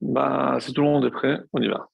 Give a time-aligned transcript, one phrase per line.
[0.00, 1.88] Bah, si tout le monde est prêt, on y va.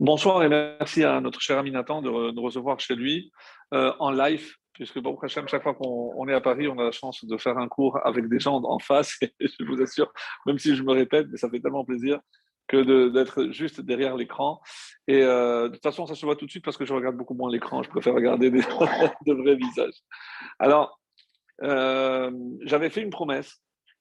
[0.00, 3.30] Bonsoir et merci à notre cher ami Nathan de nous recevoir chez lui
[3.74, 7.24] euh, en live, puisque bon, chaque fois qu'on est à Paris, on a la chance
[7.24, 9.18] de faire un cours avec des gens en face.
[9.40, 10.10] Je vous assure,
[10.46, 12.18] même si je me répète, mais ça fait tellement plaisir
[12.66, 14.60] que d'être juste derrière l'écran.
[15.06, 17.16] Et euh, de toute façon, ça se voit tout de suite parce que je regarde
[17.16, 17.82] beaucoup moins l'écran.
[17.82, 18.60] Je préfère regarder des,
[19.26, 20.00] de vrais visages.
[20.58, 20.98] Alors,
[21.62, 22.30] euh,
[22.62, 23.60] j'avais fait une promesse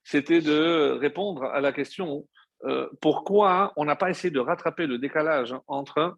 [0.10, 2.28] c'était de répondre à la question
[2.64, 6.18] euh, pourquoi on n'a pas essayé de rattraper le décalage entre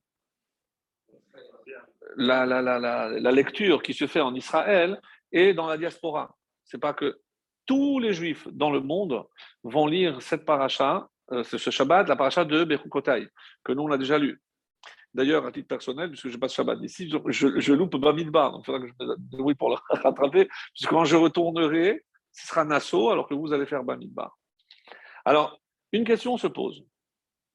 [2.16, 5.02] la, la, lecture qui se fait en Israël
[5.34, 6.38] et dans la diaspora.
[6.64, 7.20] C'est pas que
[7.66, 9.26] tous les juifs dans le monde
[9.64, 13.28] vont lire cette paracha, euh, ce Shabbat, la paracha de Bechukotai,
[13.66, 14.42] que nous on a déjà lu.
[15.14, 18.66] D'ailleurs, à titre personnel, puisque je passe Shabbat ici, je, je loupe Bamidbar, donc il
[18.68, 23.10] faudra que je me débrouille pour le rattraper, puisque quand je retournerai, ce sera Nassau,
[23.10, 24.38] alors que vous allez faire Bamidbar.
[25.26, 25.60] Alors,
[25.92, 26.86] une question se pose.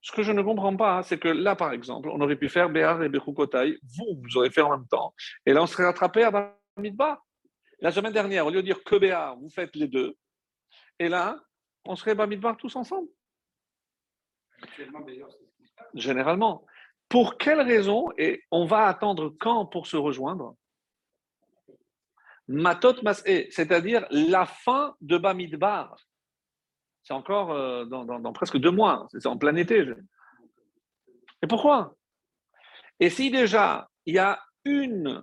[0.00, 2.68] Ce que je ne comprends pas, c'est que là, par exemple, on aurait pu faire
[2.70, 5.14] Béar et Bechukotai, vous, vous aurez fait en même temps,
[5.44, 7.24] et là, on serait rattrapé à Bamidbar.
[7.80, 10.16] La semaine dernière, au lieu de dire que Béar, vous faites les deux,
[10.98, 11.38] et là,
[11.84, 13.08] on serait Bamidbar tous ensemble.
[15.94, 16.64] Généralement.
[17.08, 20.56] Pour quelle raison, et on va attendre quand pour se rejoindre
[22.48, 25.96] Matot Mas'e, c'est-à-dire la fin de Bamidbar.
[27.02, 29.84] C'est encore euh, dans, presque deux mois, c'est en plein été.
[31.42, 31.96] Et pourquoi?
[32.98, 35.22] Et si déjà il y a une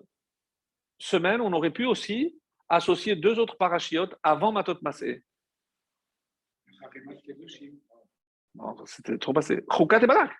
[0.97, 5.21] semaine, on aurait pu aussi associer deux autres parachiotes avant Matot Mas'e.
[8.85, 9.63] C'était trop passé.
[9.71, 10.31] Chokat et Balak.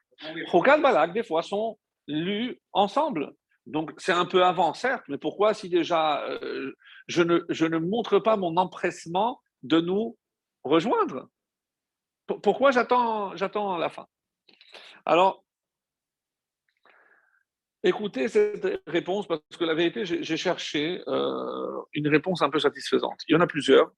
[0.52, 3.34] Chokat et Balak, des fois, sont lus ensemble.
[3.66, 6.74] Donc c'est un peu avant, certes, mais pourquoi si déjà euh,
[7.08, 10.18] je, ne, je, ne, montre pas mon empressement de nous
[10.64, 11.30] rejoindre?
[12.28, 13.34] Pourquoi j'attends,
[13.78, 14.08] la fin?
[15.06, 15.44] Alors,
[17.84, 23.22] écoutez cette réponse parce que la vérité, j'ai cherché euh, une réponse un peu satisfaisante.
[23.28, 23.92] Il y en a plusieurs.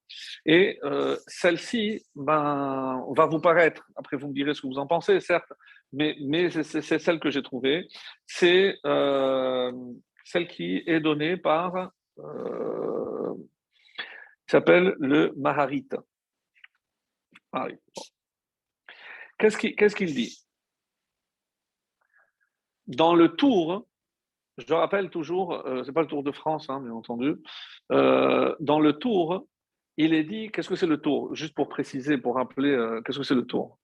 [0.46, 4.88] Et euh, celle-ci ben, va vous paraître, après vous me direz ce que vous en
[4.88, 5.52] pensez, certes,
[5.94, 7.88] mais, c'est celle que j'ai trouvée.
[8.25, 9.72] C'est euh,
[10.25, 13.34] celle qui est donnée par, euh,
[14.47, 15.88] s'appelle le Maharit.
[17.51, 17.68] Ah
[19.38, 20.38] Qu'est-ce qu'il dit?
[22.88, 23.88] Dans le tour,
[24.57, 27.35] je rappelle toujours, euh, c'est pas le Tour de France, hein, bien entendu,
[27.91, 29.47] euh, dans le tour,
[29.97, 31.34] il est dit, qu'est-ce que c'est le tour?
[31.35, 33.79] Juste pour préciser, pour rappeler, qu'est-ce que c'est le tour?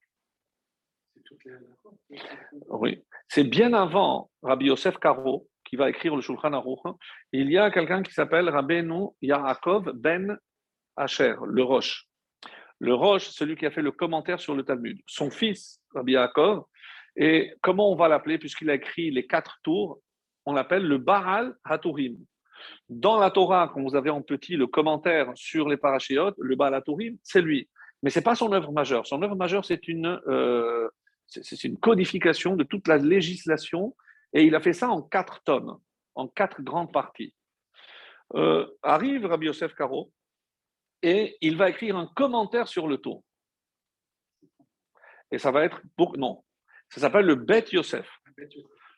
[2.70, 6.80] Oui, c'est bien avant Rabbi Yosef Karo, qui va écrire le Shulchan Aruch.
[7.32, 10.38] Il y a quelqu'un qui s'appelle Rabbeinu Yaakov ben
[10.96, 12.08] Asher, le Roche.
[12.80, 15.00] Le Roche, celui qui a fait le commentaire sur le Talmud.
[15.06, 16.66] Son fils, Rabbi Yaakov,
[17.16, 20.02] et comment on va l'appeler, puisqu'il a écrit les quatre tours,
[20.46, 22.18] on l'appelle le Baal Haturim.
[22.90, 26.74] Dans la Torah, quand vous avez en petit le commentaire sur les parachéotes, le Baal
[26.74, 27.70] Haturim, c'est lui.
[28.04, 29.06] Mais ce n'est pas son œuvre majeure.
[29.06, 30.88] Son œuvre majeure, c'est une, euh,
[31.32, 33.96] c'est une codification de toute la législation,
[34.34, 35.80] et il a fait ça en quatre tomes,
[36.16, 37.34] en quatre grandes parties.
[38.36, 40.12] Euh, arrive Rabbi Yosef Karo,
[41.02, 43.24] et il va écrire un commentaire sur le tour.
[45.32, 46.44] Et ça va être pour, non,
[46.90, 48.10] ça s'appelle le Bet Yosef.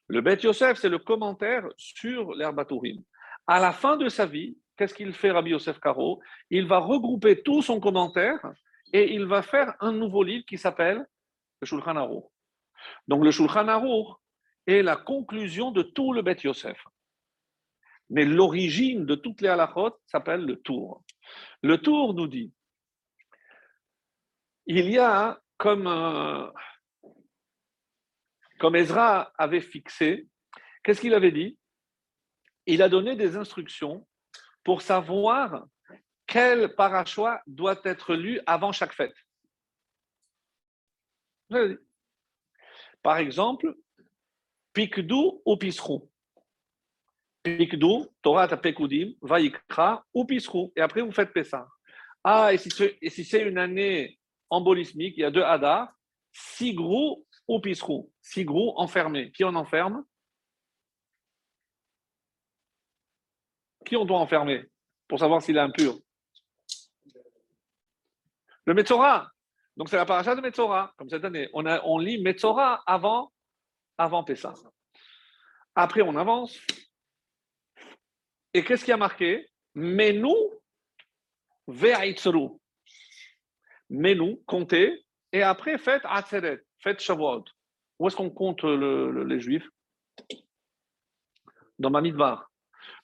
[0.08, 3.02] Le Bet Yosef, c'est le commentaire sur l'herbatourim.
[3.46, 7.42] À la fin de sa vie, qu'est-ce qu'il fait Rabbi Yosef Karo Il va regrouper
[7.44, 8.40] tout son commentaire
[8.92, 11.06] et il va faire un nouveau livre qui s'appelle
[11.64, 12.26] le Shulchan Aruch.
[13.08, 14.18] Donc le Shulchan Aruch
[14.68, 16.78] est la conclusion de tout le Bet Yosef.
[18.10, 21.04] Mais l'origine de toutes les halachot s'appelle le Tour.
[21.62, 22.54] Le Tour nous dit
[24.66, 26.50] il y a comme, euh,
[28.60, 30.28] comme Ezra avait fixé,
[30.84, 31.58] qu'est-ce qu'il avait dit?
[32.66, 34.08] Il a donné des instructions
[34.64, 35.66] pour savoir
[36.28, 39.16] quel parachois doit être lu avant chaque fête.
[43.02, 43.76] Par exemple,
[44.74, 46.10] Pikdou ou Pisrou?
[47.44, 50.72] Pikdou, Torah Pekudim, Vaikra ou Pisrou?
[50.76, 51.68] Et après, vous faites Pessah.
[52.24, 54.18] Ah, et si c'est une année
[54.50, 55.94] embolismique, il y a deux Hadar,
[56.32, 58.12] Sigrou ou Pisrou?
[58.22, 59.32] Sigrou enfermé.
[59.32, 60.06] Qui on enferme?
[63.86, 64.66] Qui on doit enfermer
[65.10, 66.00] pour savoir s'il est impur?
[68.66, 69.33] Le Metzora.
[69.76, 71.50] Donc c'est la paracha de Metzora, comme cette année.
[71.54, 73.32] On, lit Metzora avant,
[73.98, 74.26] avant.
[75.76, 76.60] Après, on avance.
[78.54, 79.50] Et qu'est-ce qui a marqué?
[79.74, 80.36] Menu
[81.68, 82.50] ve'aitzru.
[83.90, 87.46] Menou, comptez, et après faites Atzeret, faites Shavuot.
[88.00, 89.68] Où est-ce qu'on compte les Juifs?
[91.80, 92.50] Dans Bamidbar.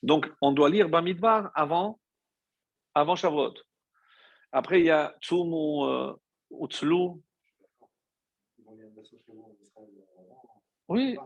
[0.01, 1.99] Donc, on doit lire Bamidbar avant,
[2.95, 3.53] avant Shavuot.
[4.51, 6.17] Après, il y a Tzum
[6.51, 7.21] Utzlu.
[10.87, 11.17] Oui.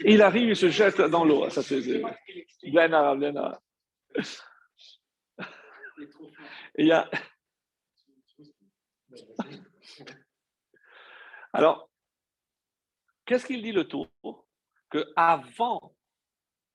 [0.00, 1.48] Il arrive, il se jette dans l'eau.
[1.50, 1.80] Ça, c'est.
[2.62, 3.52] Bien, bien.
[6.76, 7.10] Il y a.
[11.52, 11.90] Alors,
[13.26, 14.08] qu'est-ce qu'il dit le tour?
[14.88, 15.94] Que avant,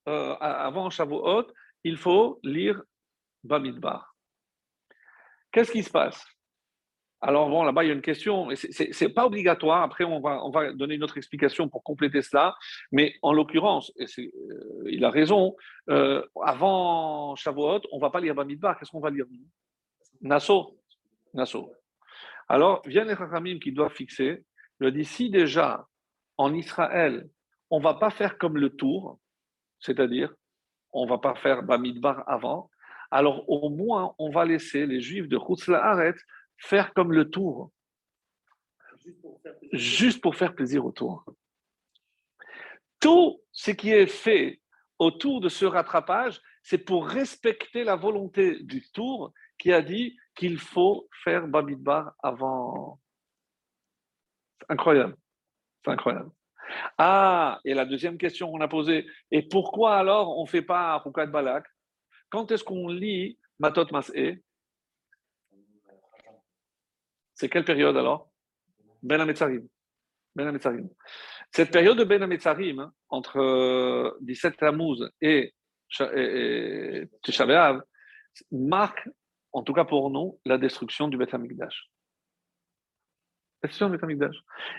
[0.08, 1.46] euh, avant Shavuot,
[1.84, 2.82] il faut lire
[3.42, 4.14] Bamidbar.
[5.50, 6.24] Qu'est-ce qui se passe?
[7.20, 8.48] Alors, bon, là-bas, il y a une question.
[8.54, 9.82] Ce n'est pas obligatoire.
[9.82, 12.56] Après, on va, on va donner une autre explication pour compléter cela.
[12.92, 15.56] Mais en l'occurrence, et euh, il a raison,
[15.90, 18.78] euh, avant Shavuot, on ne va pas lire Bamidbar.
[18.78, 19.26] Qu'est-ce qu'on va lire
[20.20, 20.78] Nassau.
[21.34, 21.72] Nassau.
[22.48, 24.44] Alors, vient les Chachamim qui doivent fixer.
[24.80, 25.86] Il dit si déjà,
[26.36, 27.28] en Israël,
[27.70, 29.18] on ne va pas faire comme le tour,
[29.80, 30.32] c'est-à-dire,
[30.92, 32.70] on ne va pas faire Bamidbar avant,
[33.10, 35.38] alors au moins on va laisser les juifs de
[35.74, 36.14] Haaret
[36.58, 37.72] faire comme le tour,
[39.72, 41.24] juste pour faire plaisir au tour.
[43.00, 44.60] Tout ce qui est fait
[44.98, 50.58] autour de ce rattrapage, c'est pour respecter la volonté du tour qui a dit qu'il
[50.58, 53.00] faut faire Bamidbar avant.
[54.68, 55.16] Incroyable.
[55.84, 56.30] C'est incroyable.
[56.98, 60.98] Ah, et la deuxième question qu'on a posée, et pourquoi alors on ne fait pas
[60.98, 61.64] Rukat Balak?
[62.28, 64.42] Quand est-ce qu'on lit Matot Mas'e
[67.38, 68.28] C'est quelle période alors?
[69.00, 69.68] Ben Ametzarim.
[70.34, 70.58] Ben
[71.52, 75.54] Cette période de Ben Ametzarim, hein, entre 17 euh, Tammuz et,
[76.16, 77.06] et,
[78.50, 79.08] marque,
[79.52, 81.88] en tout cas pour nous, la destruction du Beth Amikdash.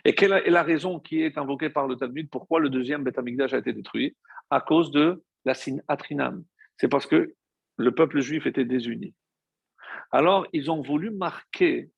[0.04, 3.18] Et quelle est la raison qui est invoquée par le Talmud Pourquoi le deuxième Beth
[3.18, 4.18] a été détruit?
[4.50, 5.54] À cause de la
[5.88, 6.44] Atrinam.
[6.78, 7.36] C'est parce que
[7.78, 9.16] le peuple juif était désuni.
[10.12, 11.90] Alors, ils ont voulu marquer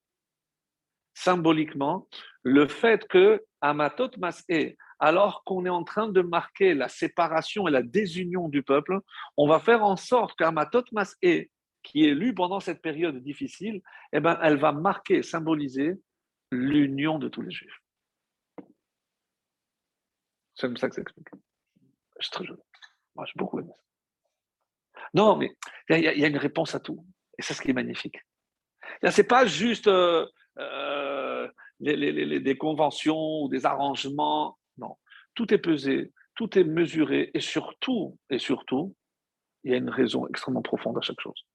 [1.14, 2.08] symboliquement
[2.42, 7.70] le fait que Amatot Mas'e, alors qu'on est en train de marquer la séparation et
[7.70, 9.00] la désunion du peuple,
[9.36, 11.48] on va faire en sorte qu'Amatot Mas'e,
[11.82, 13.82] qui est lu pendant cette période difficile,
[14.12, 15.94] eh ben, elle va marquer, symboliser
[16.50, 17.78] l'union de tous les juifs.
[20.54, 21.28] C'est comme ça que ça explique.
[22.20, 22.60] C'est très joli.
[23.16, 23.82] Moi, j'ai beaucoup aimé ça.
[25.14, 25.50] Non, mais
[25.90, 27.04] il y, a une réponse à tout.
[27.38, 28.18] Et c'est ce qui est magnifique.
[29.02, 30.26] Ce n'est pas juste euh,
[30.58, 31.48] euh,
[31.80, 34.58] des conventions ou des arrangements.
[34.78, 34.96] Non.
[35.34, 37.30] Tout est pesé, tout est mesuré.
[37.34, 38.94] Et surtout, et surtout,
[39.64, 41.46] il y a une raison extrêmement profonde à chaque chose.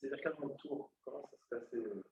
[0.00, 0.30] C'est-à-dire qu'à
[0.60, 2.02] tour, comment ça se passait euh,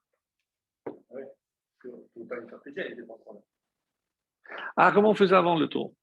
[4.77, 5.95] ah, comment on faisait avant le tour?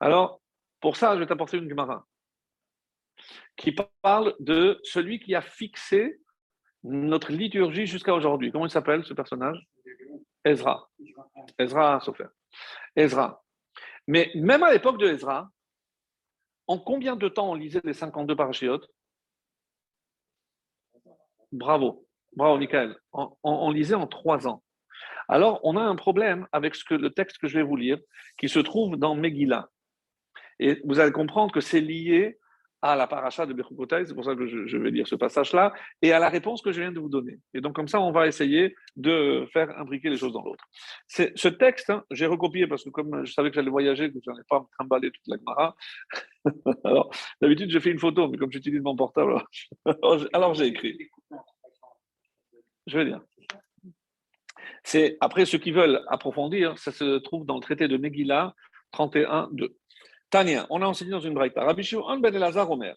[0.00, 0.40] Alors,
[0.80, 2.06] pour ça, je vais t'apporter une Gemara
[3.56, 6.20] qui parle de celui qui a fixé
[6.84, 8.52] notre liturgie jusqu'à aujourd'hui.
[8.52, 9.58] Comment il s'appelle ce personnage?
[10.44, 10.88] Ezra.
[11.58, 12.26] Ezra Sofer.
[12.94, 13.42] Ezra.
[14.06, 15.50] Mais même à l'époque de Ezra,
[16.66, 18.88] en combien de temps on lisait les 52 parachiotes?
[21.52, 22.06] Bravo.
[22.36, 22.96] Bravo, Michael.
[23.12, 24.62] on lisait en trois ans.
[25.28, 27.98] Alors, on a un problème avec le texte que je vais vous lire,
[28.38, 29.68] qui se trouve dans Megillah.
[30.58, 32.38] Et vous allez comprendre que c'est lié
[32.84, 35.72] à la paracha de Bechukotai, c'est pour ça que je, vais lire ce passage-là,
[36.02, 37.38] et à la réponse que je viens de vous donner.
[37.54, 40.66] Et donc, comme ça, on va essayer de faire imbriquer les choses dans l'autre.
[41.08, 44.30] Ce texte, hein, j'ai recopié parce que comme je savais que j'allais voyager, que je
[44.30, 45.76] n'allais pas me trimballer toute la Gemara,
[46.84, 47.10] alors
[47.40, 49.42] d'habitude, je fais une photo, mais comme j'utilise mon portable,
[50.34, 50.98] alors j'ai écrit.
[52.86, 53.22] Je vais dire.
[54.82, 58.54] C'est après ceux qui veulent approfondir, ça se trouve dans le traité de Megillah
[58.92, 59.70] 31.2.
[60.34, 61.62] Tania, on a enseigné dans une braïta.
[61.62, 62.96] Rabbi Shimon ben Elazar Omer.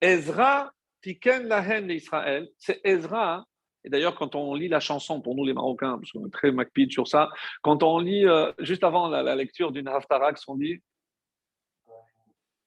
[0.00, 2.48] Ezra tiken lahen d'Israël.
[2.58, 3.44] C'est Ezra.
[3.84, 6.50] Et d'ailleurs, quand on lit la chanson, pour nous les Marocains, parce qu'on est très
[6.50, 7.30] macpide sur ça,
[7.62, 10.82] quand on lit euh, juste avant la, lecture d'une Haftarah, on dit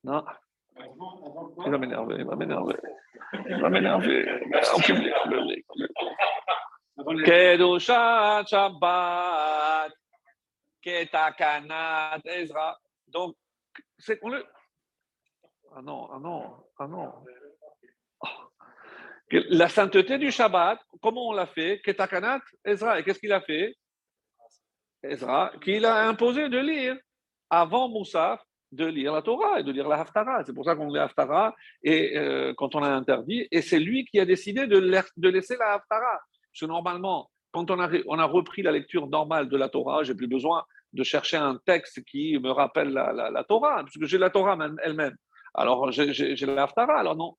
[0.06, 0.24] Non
[1.66, 2.76] Il va m'énerver, il va m'énerver.
[3.50, 4.26] Il va m'énerver.
[7.26, 9.92] Kedushat Shabbat,
[10.82, 12.80] Ketakanat Ezra.
[13.10, 13.36] Donc,
[14.06, 14.46] c'est qu'on le.
[15.76, 17.12] Ah non, ah non, ah non.
[18.22, 18.28] Oh.
[19.50, 21.82] La sainteté du Shabbat, comment on l'a fait?
[22.64, 23.02] Ezra.
[23.02, 23.76] Qu'est-ce qu'il a fait?
[25.04, 26.96] Ezra, qu'il a imposé de lire
[27.50, 30.44] avant Moussaf, de lire la Torah et de lire la Haftara.
[30.46, 33.48] C'est pour ça qu'on lit la et euh, quand on a interdit.
[33.52, 36.20] Et c'est lui qui a décidé de, de laisser la Haftara
[36.52, 40.04] Parce que normalement, quand on a, on a repris la lecture normale de la Torah,
[40.04, 40.64] j'ai plus besoin
[40.96, 44.58] de chercher un texte qui me rappelle la, la, Torah, parce que j'ai la Torah
[44.84, 45.16] elle-même.
[45.54, 47.38] Alors, j'ai la Alors, non.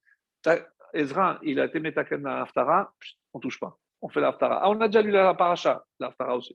[0.92, 2.92] Ezra, il a été métaken dans la
[3.32, 3.76] on touche pas.
[4.00, 6.54] On fait la Ah, on a déjà lu la paracha, la aussi.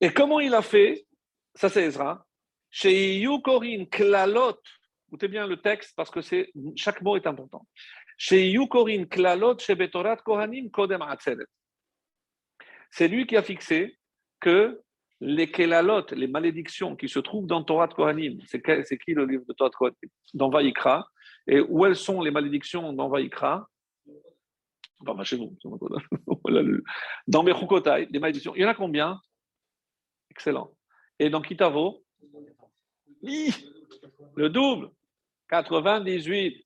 [0.00, 1.06] Et comment il a fait?
[1.54, 2.26] Ça, c'est Ezra.
[2.70, 4.60] Chez Yukorin Klalot,
[5.06, 6.20] écoutez bien le texte parce que
[6.76, 7.64] chaque mot est important.
[8.18, 11.46] Chez Yukorin Klalot, chez Betorat Kohanim Kodem Atzeret.
[12.90, 13.96] C'est lui qui a fixé
[14.40, 14.80] que
[15.20, 18.60] les kelalot, les malédictions qui se trouvent dans Torah de Kohanim, c'est
[18.98, 19.96] qui le livre de Torah de Kohanim
[20.34, 21.08] Dans Vaïkra.
[21.46, 23.68] Et où elles sont les malédictions dans Vaïkra
[25.06, 25.56] Enfin, chez vous.
[27.26, 28.54] Dans Mechukotai, les malédictions.
[28.54, 29.20] Il y en a combien?
[30.30, 30.74] Excellent.
[31.18, 32.02] Et dans Kitavo?
[33.22, 34.90] Le double.
[35.48, 36.64] 98.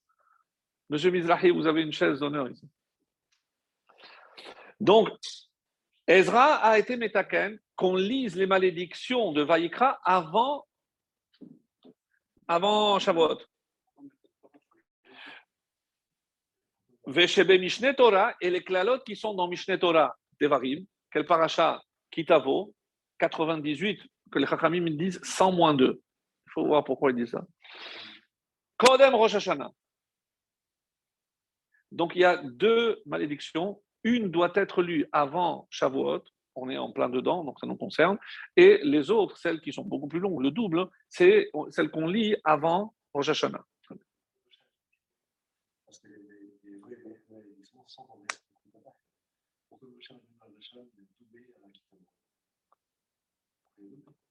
[0.90, 2.66] Monsieur Mizrahi, vous avez une chaise d'honneur ici.
[4.80, 5.08] Donc,
[6.08, 10.66] Ezra a été métaken qu'on lise les malédictions de Vaïkra avant,
[12.48, 13.38] avant Shavuot.
[17.06, 22.74] Veshebe Mishne Torah et les klalotes qui sont dans Mishne Torah, Devarim, quel paracha Kitavo,
[23.18, 24.00] 98,
[24.32, 25.92] que les Chachamim disent 100 moins 2.
[25.92, 27.44] Il faut voir pourquoi ils disent ça.
[28.78, 29.70] Kodem Rosh Hashanah.
[31.92, 36.24] Donc il y a deux malédictions une doit être lue avant Shavuot,
[36.54, 38.18] on est en plein dedans, donc ça nous concerne,
[38.56, 42.36] et les autres, celles qui sont beaucoup plus longues, le double, c'est celles qu'on lit
[42.44, 43.64] avant Rosh Hashanah.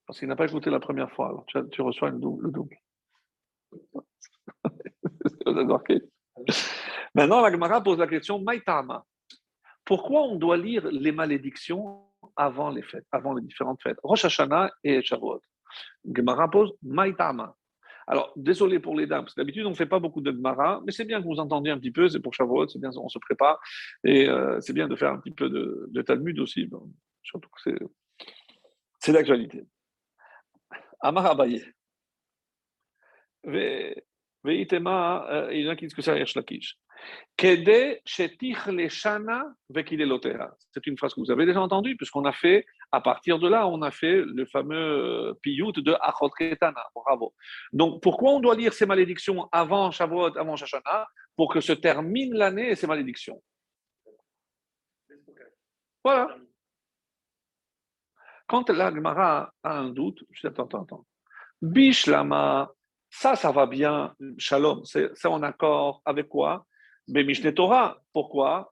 [0.05, 2.45] Parce qu'il n'a pas écouté la première fois, alors tu, reçois le double.
[2.45, 2.77] Le double.
[7.13, 9.05] Maintenant, la Gemara pose la question Maïtama.
[9.87, 12.03] Pourquoi on doit lire les malédictions
[12.35, 13.97] avant les fêtes, avant les différentes fêtes?
[14.03, 15.41] Rosh Hashanah et Shavuot.
[16.13, 17.55] Gemara pose Maïtama.
[18.05, 20.81] Alors, désolé pour les dames, parce que d'habitude, on ne fait pas beaucoup de Gemara,
[20.85, 23.07] mais c'est bien que vous entendiez un petit peu, c'est pour Shavuot, c'est bien, on
[23.07, 23.61] se prépare,
[24.03, 26.69] et euh, c'est bien de faire un petit peu de, Talmud aussi,
[27.23, 27.71] surtout que
[28.99, 29.63] c'est l'actualité.
[30.99, 31.63] Amar Abaye.
[34.55, 36.77] Il y en a qui disent que c'est Lakish.
[37.37, 38.39] C'est
[40.87, 43.81] une phrase que vous avez déjà entendue, puisqu'on a fait, à partir de là, on
[43.81, 46.83] a fait le fameux piyut de Achot Ketana.
[46.95, 47.33] Bravo.
[47.71, 52.33] Donc, pourquoi on doit lire ces malédictions avant Shavuot, avant Shashana, pour que se termine
[52.33, 53.41] l'année et ces malédictions
[56.03, 56.35] Voilà.
[58.47, 61.05] Quand la Gemara a un doute, je dis attends, attends, attends.
[61.61, 62.71] Bishlama,
[63.19, 66.67] ça, ça va bien, shalom, c'est en accord avec quoi?
[67.07, 67.99] Mais Torah.
[68.13, 68.71] Pourquoi?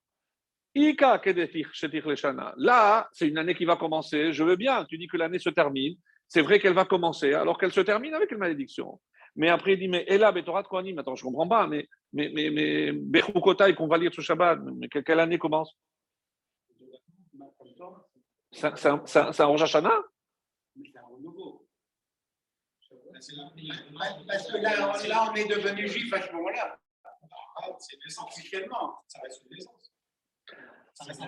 [2.58, 4.34] Là, c'est une année qui va commencer.
[4.34, 4.86] Je veux bien.
[4.86, 5.96] Tu dis que l'année se termine.
[6.28, 9.00] C'est vrai qu'elle va commencer, alors qu'elle se termine avec une malédiction.
[9.36, 10.06] Mais après, il dit Mais
[10.44, 11.66] Torah de Kohanim, attends, je ne comprends pas.
[11.66, 13.22] Mais, mais, mais, mais
[13.74, 15.76] qu'on va lire ce Shabbat, mais quelle année commence?
[18.52, 20.04] C'est un Rosh Hashanah?
[23.16, 26.78] Parce que là, là, on est devenu juif à ce moment-là.
[27.80, 29.94] C'est naissance officiellement, ça reste une naissance.
[30.94, 31.28] Ça reste un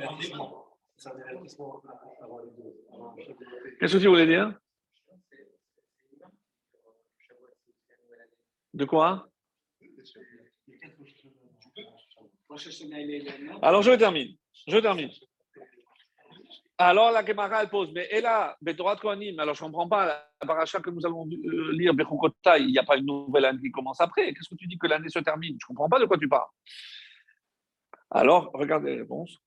[3.80, 4.54] Qu'est-ce que tu voulais dire?
[8.74, 9.30] De quoi?
[13.62, 14.36] Alors je termine.
[14.68, 15.10] Je termine.
[16.80, 20.06] Alors la Gemara elle pose, mais et là, Betorat Kohanim, alors je ne comprends pas,
[20.06, 23.62] la paracha que nous allons euh, lire, Bechukotai, il n'y a pas une nouvelle année
[23.62, 24.32] qui commence après.
[24.34, 25.58] Qu'est-ce que tu dis que l'année se termine?
[25.60, 26.50] Je ne comprends pas de quoi tu parles.
[28.12, 29.40] Alors, regardez les réponses.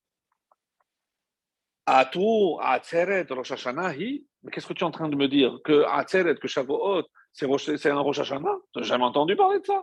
[1.86, 5.58] Atu, Atzeret, Rosh Hashanah, mais qu'est-ce que tu es en train de me dire?
[5.64, 8.56] Que Atzeret, que Shavuot, c'est un Rosh Hashanah?
[8.72, 9.82] Tu jamais entendu parler de ça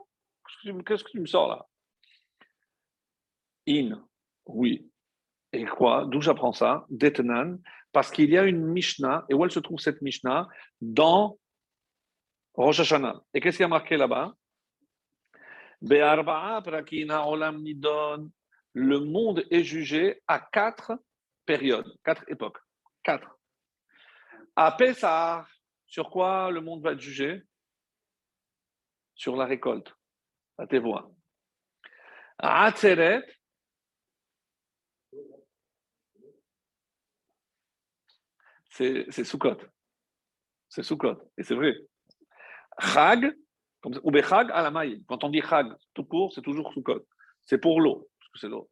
[0.85, 1.65] Qu'est-ce que tu me sors là?
[3.67, 4.01] In,
[4.45, 4.89] oui.
[5.57, 7.57] Et quoi D'où j'apprends ça D'Etnan,
[7.91, 10.47] parce qu'il y a une Mishnah, et où elle se trouve cette Mishnah
[10.81, 11.39] Dans
[12.53, 13.21] Rosh Hashanah.
[13.33, 14.35] Et qu'est-ce qui a marqué là-bas?
[18.73, 20.99] Le monde est jugé à quatre
[21.43, 22.59] périodes, quatre époques.
[23.01, 23.39] Quatre.
[24.55, 25.47] À Pessah,
[25.87, 27.41] sur quoi le monde va être jugé?
[29.15, 29.95] Sur la récolte,
[30.59, 31.09] à Tevoa.
[32.37, 33.23] À Atzeret,
[38.77, 39.57] c'est Sukkot.
[40.69, 41.17] C'est Sukkot.
[41.37, 41.75] Et c'est vrai.
[42.79, 43.35] Chag,
[44.03, 44.85] ou Bechag à la.
[45.07, 47.05] Quand on dit Chag tout court, c'est toujours Sukkot.
[47.45, 48.69] C'est pour l'eau, parce que c'est l'eau.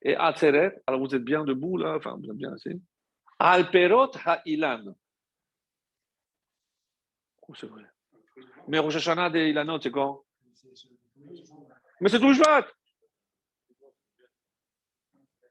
[0.00, 2.80] Et Atzeret, alors vous êtes bien debout là, enfin vous êtes bien assis.
[3.38, 4.94] Alperot ha'ilan.
[7.48, 7.84] Oh, c'est vrai.
[8.68, 10.24] Mais Rosh Hashanah des Ilanot, c'est quand?
[12.00, 12.66] Mais c'est tout Shvat.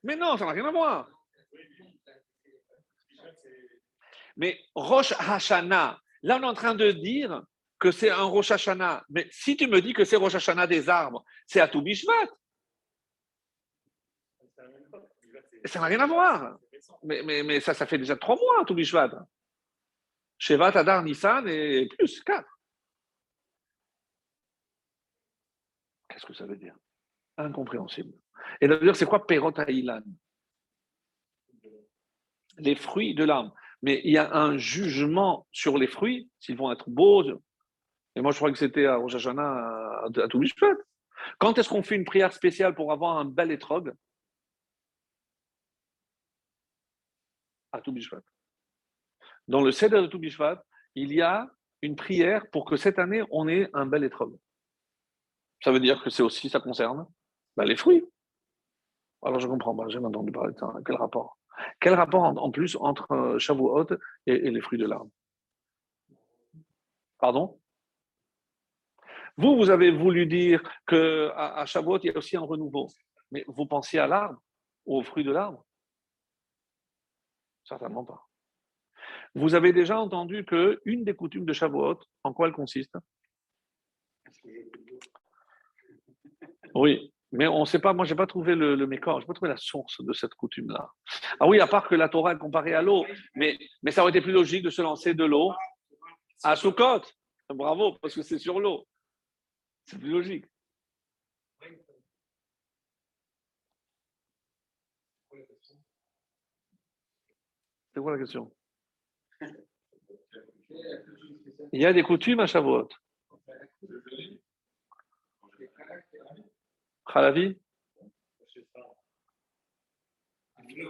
[0.03, 1.07] Mais non, ça n'a rien à voir.
[4.37, 7.43] Mais Rosh Hashanah, là on est en train de dire
[7.79, 9.03] que c'est un Rosh Hashanah.
[9.09, 12.27] Mais si tu me dis que c'est Rosh Hashanah des arbres, c'est à tout Bishvat.
[15.65, 16.57] Ça n'a rien à voir.
[17.03, 19.11] Mais, mais, mais, ça, ça fait déjà trois mois, tout Bishvat.
[20.37, 22.49] Shevat, Adar, Nissan et plus, quatre.
[26.09, 26.75] Qu'est-ce que ça veut dire?
[27.37, 28.13] Incompréhensible.
[28.59, 30.01] Et d'ailleurs, c'est quoi Perot Ilan
[32.57, 33.51] Les fruits de l'âme.
[33.81, 37.23] Mais il y a un jugement sur les fruits, s'ils vont être beaux.
[38.15, 40.27] Et moi, je crois que c'était à Rosh Hashanah, à, à
[41.39, 43.93] Quand est-ce qu'on fait une prière spéciale pour avoir un bel étrog?
[47.71, 48.21] À Toubishvat.
[49.47, 50.63] Dans le Seder de Toubishvat,
[50.95, 51.49] il y a
[51.81, 54.37] une prière pour que cette année, on ait un bel étrog.
[55.63, 57.07] Ça veut dire que c'est aussi, ça concerne
[57.55, 58.03] ben, les fruits.
[59.23, 60.73] Alors je comprends pas, j'ai entendu parler de ça.
[60.85, 61.37] Quel rapport?
[61.79, 63.87] Quel rapport en, plus entre euh, Shavuot
[64.25, 65.11] et, les fruits de l'arbre?
[67.19, 67.59] Pardon?
[69.37, 72.87] Vous, vous avez voulu dire qu'à à Shavuot, il y a aussi un renouveau.
[73.31, 74.41] Mais vous pensiez à l'arbre
[74.85, 75.65] aux fruits de l'arbre?
[77.63, 78.27] Certainement pas.
[79.33, 82.97] Vous avez déjà entendu qu'une des coutumes de Shavuot, en quoi elle consiste?
[86.73, 89.23] Oui, mais on ne sait pas, moi je n'ai pas trouvé le, le mécor, je
[89.23, 90.89] n'ai pas trouvé la source de cette coutume-là.
[91.39, 94.11] Ah oui, à part que la Torah est comparée à l'eau, mais, mais ça aurait
[94.11, 95.53] été plus logique de se lancer de l'eau
[96.43, 97.01] à Sukkot.
[97.49, 98.87] Bravo, parce que c'est sur l'eau.
[99.85, 100.45] C'est plus logique.
[107.93, 108.49] C'est quoi la question?
[111.73, 112.87] Il y a des coutumes à Shavuot.
[117.05, 117.57] Khalavi?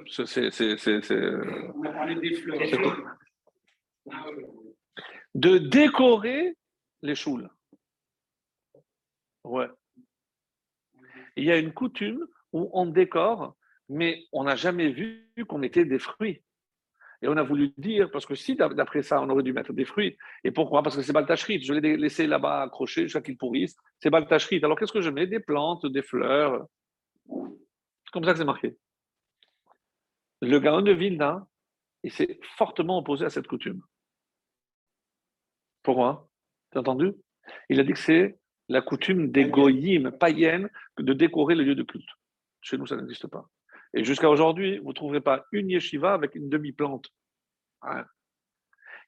[0.07, 0.51] C'est.
[1.75, 3.17] On a parlé des fleurs.
[5.33, 6.57] De décorer
[7.01, 7.49] les choules.
[9.43, 9.67] Ouais.
[11.35, 13.55] Il y a une coutume où on décore,
[13.89, 16.43] mais on n'a jamais vu qu'on mettait des fruits.
[17.21, 19.85] Et on a voulu dire, parce que si d'après ça, on aurait dû mettre des
[19.85, 20.17] fruits.
[20.43, 20.81] Et pourquoi?
[20.81, 21.61] Parce que c'est Baltachrit.
[21.61, 23.75] Je l'ai laissé là-bas accroché jusqu'à qu'il pourrisse.
[23.99, 24.59] C'est Baltachrit.
[24.63, 25.27] Alors qu'est-ce que je mets?
[25.27, 26.65] Des plantes, des fleurs.
[27.27, 28.75] C'est comme ça que c'est marqué.
[30.41, 31.45] Le Gaon de Vilna,
[32.03, 33.83] il s'est fortement opposé à cette coutume.
[35.83, 36.27] Pourquoi?
[36.71, 37.13] Tu as entendu?
[37.69, 41.83] Il a dit que c'est la coutume des goyim païennes de décorer le lieu de
[41.83, 42.09] culte.
[42.61, 43.47] Chez nous, ça n'existe pas.
[43.93, 47.09] Et jusqu'à aujourd'hui, vous ne trouverez pas une yeshiva avec une demi-plante.
[47.81, 48.05] Hein.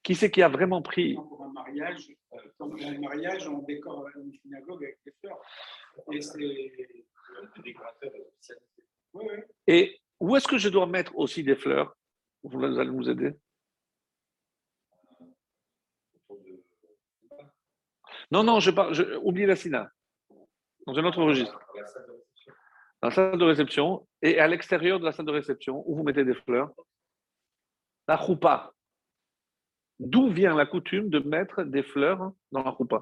[0.04, 4.10] Qui c'est qui a vraiment pris Pour un mariage, euh, pour un mariage, on décore
[4.16, 5.40] une synagogue avec des fleurs.
[6.12, 6.38] Et c'est
[9.14, 9.44] oui, oui.
[9.68, 11.96] Et où est-ce que je dois mettre aussi des fleurs?
[12.44, 13.34] Vous allez nous aider
[18.32, 18.94] Non, non, je parle.
[18.94, 19.90] Je, oublie la sina.
[20.88, 21.58] Dans un autre registre
[23.04, 26.04] dans la salle de réception et à l'extérieur de la salle de réception où vous
[26.04, 26.72] mettez des fleurs,
[28.08, 28.72] la choupa.
[30.00, 33.02] D'où vient la coutume de mettre des fleurs dans la choupa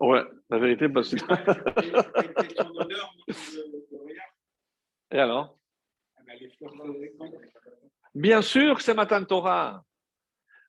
[0.00, 1.16] Ouais, la vérité, parce que.
[5.10, 5.58] Et alors?
[8.14, 9.84] Bien sûr que c'est Matan Torah.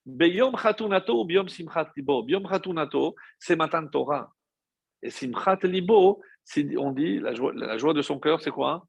[0.10, 2.24] Beyom Khatunato ou Beyom Simchat Libo.
[2.24, 4.32] Beyom Khatunato, c'est Matan Torah.
[5.02, 6.22] Et Simchat Libo,
[6.78, 8.86] on dit la joie, de son cœur, c'est quoi?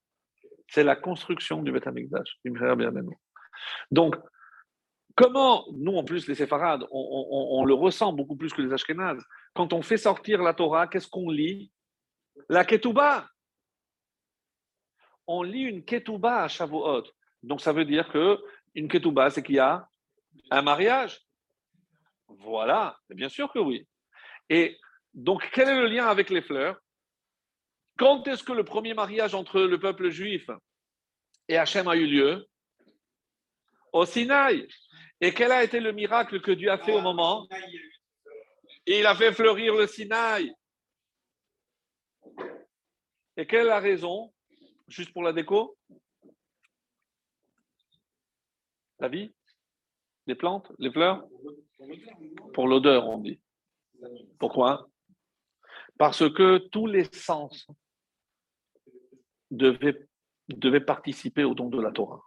[0.69, 2.39] C'est la construction du Beth Amikdash.
[3.91, 4.17] Donc,
[5.17, 9.25] comment, nous en plus, les séfarades, on, le ressent beaucoup plus que les Ashkénazes.
[9.55, 11.71] Quand on fait sortir la Torah, qu'est-ce qu'on lit?
[12.49, 13.29] La Ketouba.
[15.27, 17.05] On lit une Ketouba à Shavuot.
[17.43, 18.39] Donc, ça veut dire que
[18.75, 19.90] une Ketouba, c'est qu'il y a
[20.51, 21.21] un mariage.
[22.29, 23.87] Voilà, bien sûr que oui.
[24.49, 24.79] Et
[25.15, 26.79] donc, quel est le lien avec les fleurs?
[27.99, 30.49] Quand est-ce que le premier mariage entre le peuple juif
[31.49, 32.47] et Hachem a eu lieu?
[33.93, 34.69] Au Sinaï.
[35.21, 37.47] Et quel a été le miracle que Dieu a fait au moment?
[38.87, 40.55] Il a fait fleurir le Sinaï.
[43.37, 44.33] Et quelle est la raison?
[44.89, 45.77] Juste pour la déco?
[48.99, 49.33] La vie?
[50.31, 51.25] Les plantes, les fleurs?
[52.55, 53.41] Pour l'odeur, on dit.
[54.39, 54.89] Pourquoi?
[55.99, 57.67] Parce que tous les sens
[59.51, 59.99] devaient,
[60.81, 62.23] participer au don de la Torah.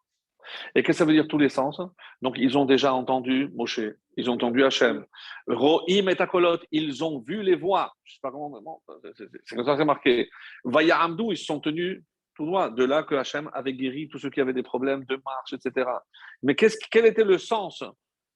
[0.75, 1.81] Et qu'est-ce que ça veut dire tous les sens?
[2.21, 3.79] Donc, ils ont déjà entendu Moshe,
[4.17, 5.05] ils ont entendu Hachem.
[5.47, 7.93] Rohim et Takolot, ils ont vu les voix.
[8.03, 8.83] Je sais pas comment,
[9.15, 10.29] c'est comme ça c'est marqué.
[10.65, 12.03] Vaya Amdou, ils se sont tenus
[12.35, 12.69] tout droit.
[12.69, 15.89] De là que Hachem avait guéri tous ceux qui avaient des problèmes de marche, etc.
[16.41, 17.83] Mais quel était le sens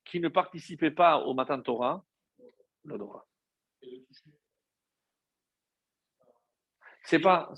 [0.06, 2.04] qui ne participait pas au matin de Torah
[2.84, 3.26] L'odorat.
[7.04, 7.54] C'est pas,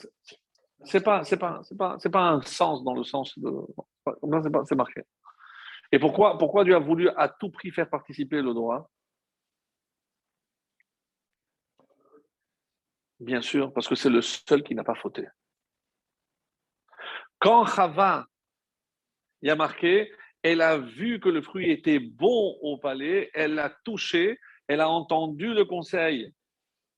[0.83, 3.51] c'est pas, c'est pas, c'est pas, c'est pas un sens dans le sens de.
[4.65, 5.01] c'est marqué.
[5.91, 8.87] Et pourquoi, pourquoi Dieu a voulu à tout prix faire participer l'odorat
[13.19, 15.27] Bien sûr, parce que c'est le seul qui n'a pas fauté.
[17.39, 18.27] Quand Chava,
[19.41, 20.11] y a marqué,
[20.43, 24.89] elle a vu que le fruit était bon au palais, elle l'a touché, elle a
[24.89, 26.33] entendu le conseil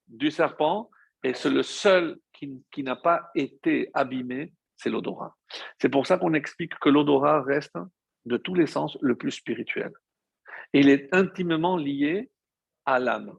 [0.08, 0.90] du serpent,
[1.24, 5.36] et c'est le seul qui, qui n'a pas été abîmé, c'est l'odorat.
[5.80, 7.78] C'est pour ça qu'on explique que l'odorat reste
[8.26, 9.92] de tous les sens le plus spirituel.
[10.74, 12.32] Il est intimement lié
[12.86, 13.38] à l'âme.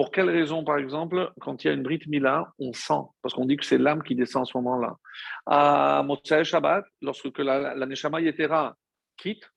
[0.00, 3.34] Pour quelle raison, par exemple, quand il y a une Brit Mila, on sent, parce
[3.34, 4.96] qu'on dit que c'est l'âme qui descend à ce moment-là.
[5.44, 8.74] À Motsai Shabbat, lorsque la, la Neshama Yetera
[9.18, 9.52] quitte,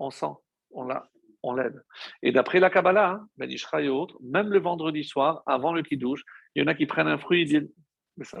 [0.00, 0.34] on sent,
[0.72, 1.08] on l'a,
[1.44, 1.80] on l'aide.
[2.20, 6.24] Et d'après la Kabbalah, hein, Ben et autres, même le vendredi soir, avant le Kiddush,
[6.56, 7.72] il y en a qui prennent un fruit et disent
[8.16, 8.38] Mais ça.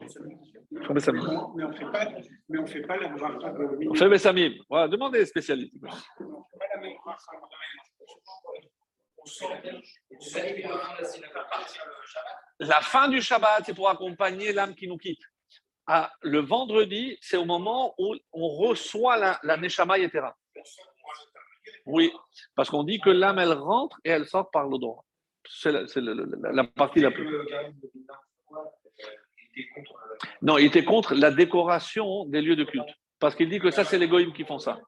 [0.00, 0.20] Mais, ça
[0.80, 2.08] mais on ne fait pas,
[2.48, 3.14] mais on fait pas la
[3.90, 4.54] On fait Bessamim.
[4.70, 5.74] Voilà, demandez les spécialistes.
[12.58, 15.22] La fin du Shabbat, c'est pour accompagner l'âme qui nous quitte.
[15.86, 20.36] Ah, le vendredi, c'est au moment où on reçoit la, la Neshama Yetera.
[21.86, 22.12] Oui,
[22.54, 25.04] parce qu'on dit que l'âme, elle rentre et elle sort par l'odorat.
[25.48, 27.28] C'est la, la, la, partie la plus.
[30.40, 32.88] Non, il était contre la décoration des lieux de culte.
[33.18, 34.80] Parce qu'il dit que ça, c'est les goïms qui font ça.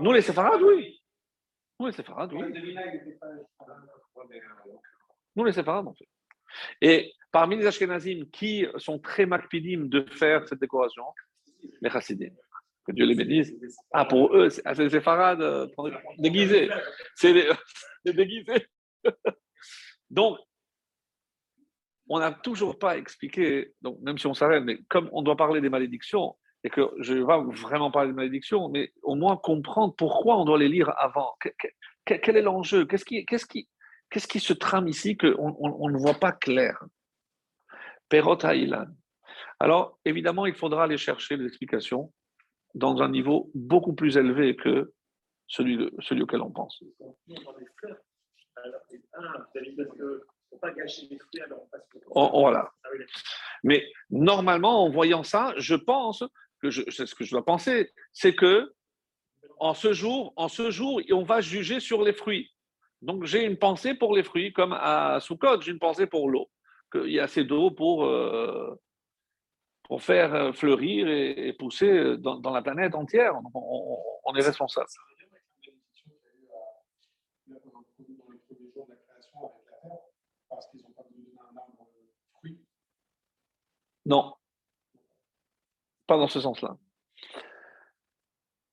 [0.00, 1.01] Nous, les séfarades, oui.
[1.82, 2.44] Nous, les séfarades, oui.
[5.34, 6.08] Nous, les séfarades, en fait.
[6.80, 11.02] Et parmi les Ashkenazim qui sont très makpidim de faire cette décoration,
[11.80, 12.30] les chassidim.
[12.86, 13.52] Que Dieu les bénisse.
[13.92, 15.66] Ah, pour eux, c'est les séfarades euh,
[16.18, 16.70] déguisés.
[17.16, 17.34] C'est
[18.04, 18.64] déguisés.
[20.10, 20.38] Donc,
[22.08, 25.62] on n'a toujours pas expliqué, donc même si on s'arrête, mais comme on doit parler
[25.62, 29.36] des malédictions, et que je ne vais pas vraiment parler des malédictions, mais au moins
[29.36, 31.34] comprendre pourquoi on doit les lire avant.
[32.04, 32.86] Quel est l'enjeu?
[32.86, 33.68] Qu'est-ce qui, qu'est-ce, qui,
[34.10, 36.82] qu'est-ce qui se trame ici qu'on on, ne voit pas clair?
[38.08, 38.86] Perot Haïlan.
[39.58, 42.12] Alors, évidemment, il faudra aller chercher des explications
[42.74, 44.92] dans un niveau beaucoup plus élevé que
[45.46, 46.82] celui, de, celui auquel on pense.
[52.40, 52.70] voilà.
[53.64, 56.24] Mais normalement, en voyant ça, je pense
[56.62, 58.72] que c'est ce que je dois penser, c'est que
[59.58, 62.50] en ce jour, en ce jour, on va juger sur les fruits.
[63.00, 66.50] Donc j'ai une pensée pour les fruits, comme à Soukot, j'ai une pensée pour l'eau,
[66.90, 68.80] qu'il y a assez d'eau pour, euh,
[69.82, 73.34] pour faire fleurir et, pousser dans, dans, la planète entière.
[73.54, 74.86] On, on est responsable.
[84.04, 84.34] Non,
[86.18, 86.76] dans ce sens-là.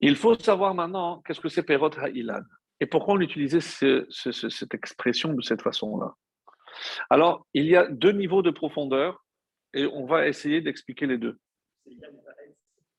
[0.02, 2.42] Il faut savoir maintenant qu'est-ce que c'est Perot Ha'ilan
[2.80, 6.16] et pourquoi on utilisait cette expression de cette façon-là.
[7.10, 9.26] Alors, il y a deux niveaux de profondeur
[9.74, 11.38] et on va essayer d'expliquer les deux.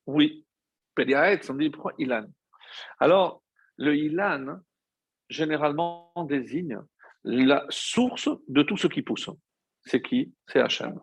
[0.07, 0.46] Oui,
[0.94, 2.26] Pediaetz, on dit pourquoi Ilan
[2.98, 3.42] Alors,
[3.76, 4.59] le Ilan,
[5.31, 6.79] généralement, désigne
[7.24, 9.31] la source de tout ce qui pousse.
[9.85, 10.35] C'est qui?
[10.46, 11.00] C'est Hachem.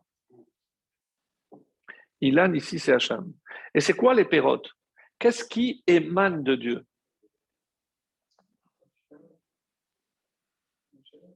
[2.21, 3.33] Ilan, ici, c'est Hachem.
[3.73, 4.71] Et c'est quoi les pérotes?
[5.19, 6.85] Qu'est-ce qui émane de Dieu?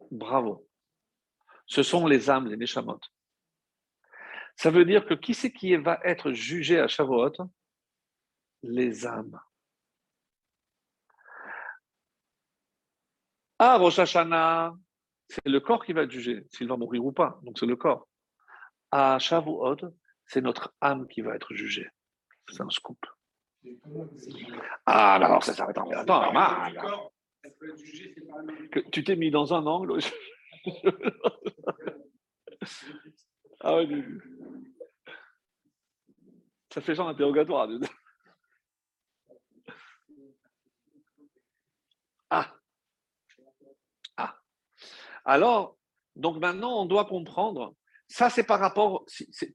[0.10, 0.68] Bravo.
[1.66, 3.00] Ce sont les âmes, les Neshamot.
[4.56, 7.34] Ça veut dire que qui c'est qui va être jugé à Shavuot?
[8.64, 9.40] Les âmes.
[13.58, 14.76] À Rosh Hashanah,
[15.30, 17.40] c'est le corps qui va être jugé, s'il va mourir ou pas.
[17.44, 18.08] Donc c'est le corps.
[18.92, 19.78] À Shavuot,
[20.32, 21.90] c'est notre âme qui va être jugée.
[22.48, 23.06] C'est un scoop.
[24.86, 27.12] Ah, alors ça s'arrête en Attends,
[28.72, 30.00] que tu t'es mis dans un angle.
[33.60, 33.90] ah ouais,
[36.74, 37.68] ça fait genre interrogatoire.
[42.30, 42.56] Ah.
[44.16, 44.40] Ah.
[45.26, 45.78] Alors,
[46.16, 47.76] donc maintenant, on doit comprendre,
[48.12, 49.06] ça c'est par rapport,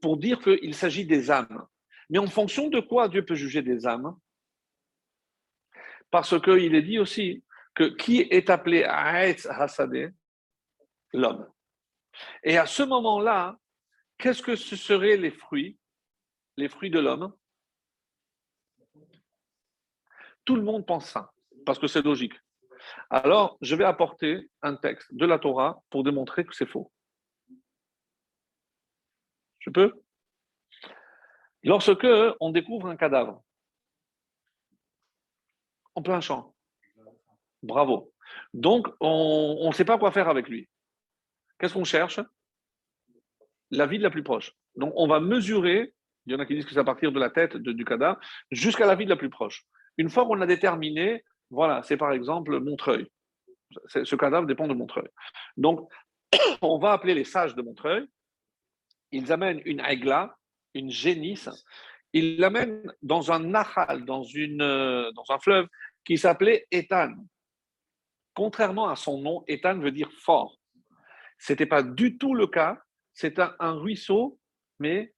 [0.01, 1.67] pour dire qu'il s'agit des âmes.
[2.09, 4.17] Mais en fonction de quoi Dieu peut juger des âmes?
[6.11, 10.11] Parce qu'il est dit aussi que qui est appelé Aetz Hasadeh?
[11.13, 11.51] L'homme.
[12.43, 13.59] Et à ce moment-là,
[14.17, 15.79] qu'est-ce que ce seraient les fruits?
[16.57, 17.35] Les fruits de l'homme?
[20.47, 21.33] Tout le monde pense ça,
[21.67, 22.35] parce que c'est logique.
[23.11, 26.91] Alors, je vais apporter un texte de la Torah pour démontrer que c'est faux.
[29.67, 29.93] Je peux
[31.65, 32.07] Lorsque
[32.41, 33.43] on découvre un cadavre
[35.97, 36.55] en plein champ,
[37.63, 38.13] bravo.
[38.55, 40.69] Donc, on ne sait pas quoi faire avec lui.
[41.59, 42.21] Qu'est-ce qu'on cherche?
[43.71, 44.53] La ville la plus proche.
[44.77, 45.93] Donc, on va mesurer,
[46.27, 48.21] il y en a qui disent que c'est à partir de la tête du cadavre,
[48.53, 49.65] jusqu'à la ville la plus proche.
[49.97, 53.11] Une fois qu'on a déterminé, voilà, c'est par exemple Montreuil.
[53.87, 55.09] Ce cadavre dépend de Montreuil.
[55.57, 55.91] Donc,
[56.63, 58.07] on va appeler les sages de Montreuil.
[59.13, 60.37] Ils amènent une aigla,
[60.75, 61.49] une génisse.
[62.13, 65.67] Ils l'amènent dans un nahal, dans, euh, dans un fleuve
[66.05, 67.15] qui s'appelait Ethan.
[68.35, 70.59] Contrairement à son nom, Ethan veut dire fort.
[71.39, 72.79] Ce n'était pas du tout le cas.
[73.13, 74.39] C'est un, ruisseau,
[74.79, 75.15] mais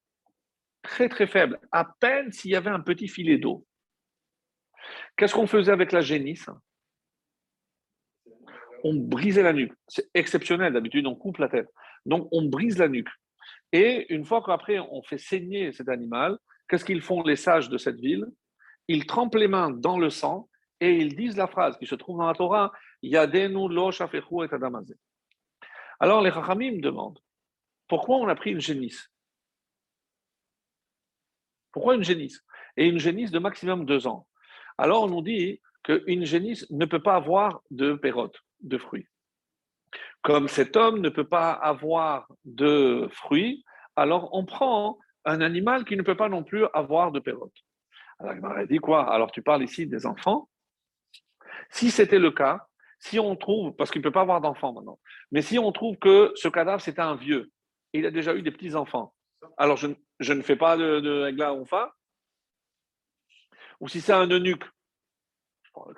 [0.82, 1.58] très très faible.
[1.72, 3.66] À peine s'il y avait un petit filet d'eau.
[5.16, 6.48] Qu'est-ce qu'on faisait avec la génisse?
[8.84, 9.74] On brisait la nuque.
[9.88, 11.68] C'est exceptionnel, d'habitude on coupe la tête.
[12.06, 13.10] Donc on brise la nuque.
[13.72, 17.78] Et une fois qu'après on fait saigner cet animal, qu'est-ce qu'ils font les sages de
[17.78, 18.26] cette ville?
[18.88, 20.48] Ils trempent les mains dans le sang
[20.80, 24.94] et ils disent la phrase qui se trouve dans la Torah Yadenu lo et
[26.00, 27.18] Alors les Chachamim demandent
[27.88, 29.10] pourquoi on a pris une génisse?
[31.72, 32.44] Pourquoi une génisse?
[32.76, 34.26] Et une génisse de maximum deux ans.
[34.76, 39.06] Alors on nous dit qu'une génisse ne peut pas avoir de pérote, de fruits.
[40.28, 43.64] Comme cet homme ne peut pas avoir de fruits,
[43.96, 47.54] alors on prend un animal qui ne peut pas non plus avoir de pérote.
[48.18, 49.10] Alors dit quoi?
[49.10, 50.50] Alors tu parles ici des enfants?
[51.70, 52.66] Si c'était le cas,
[52.98, 54.98] si on trouve, parce qu'il ne peut pas avoir d'enfants maintenant,
[55.32, 57.50] mais si on trouve que ce cadavre c'est un vieux,
[57.94, 59.14] il a déjà eu des petits-enfants,
[59.56, 59.86] alors je,
[60.34, 61.94] ne fais pas de, de Onfa,
[63.80, 64.66] ou si c'est un eunuque?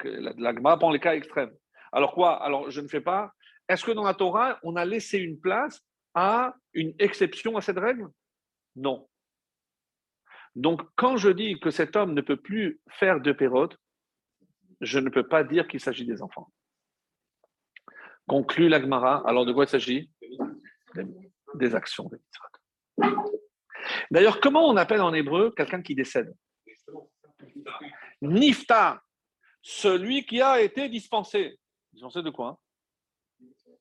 [0.04, 1.52] L'agma prend les cas extrêmes.
[1.90, 2.40] Alors quoi?
[2.44, 3.32] Alors je ne fais pas.
[3.70, 5.80] Est-ce que dans la Torah, on a laissé une place
[6.12, 8.08] à une exception à cette règle?
[8.74, 9.08] Non.
[10.56, 13.76] Donc quand je dis que cet homme ne peut plus faire de pérote,
[14.80, 16.52] je ne peux pas dire qu'il s'agit des enfants.
[18.26, 19.22] Conclut l'Agmara.
[19.24, 20.10] Alors de quoi il s'agit?
[21.54, 22.10] Des actions
[24.10, 26.34] D'ailleurs, comment on appelle en hébreu quelqu'un qui décède?
[28.20, 29.00] Nifta,
[29.62, 31.56] celui qui a été dispensé.
[31.92, 32.58] Dispensé de quoi?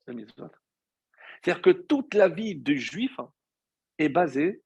[0.05, 3.19] C'est-à-dire que toute la vie du juif
[3.97, 4.61] est basée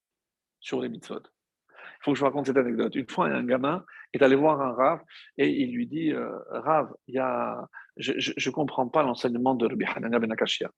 [0.59, 1.19] sur les mitzvot.
[1.19, 2.95] Il faut que je vous raconte cette anecdote.
[2.95, 5.01] Une fois, un gamin est allé voir un rave
[5.37, 7.67] et il lui dit euh, Rav, il y a...
[7.97, 10.69] je ne comprends pas l'enseignement de Rabbi Hanania ben Akashia.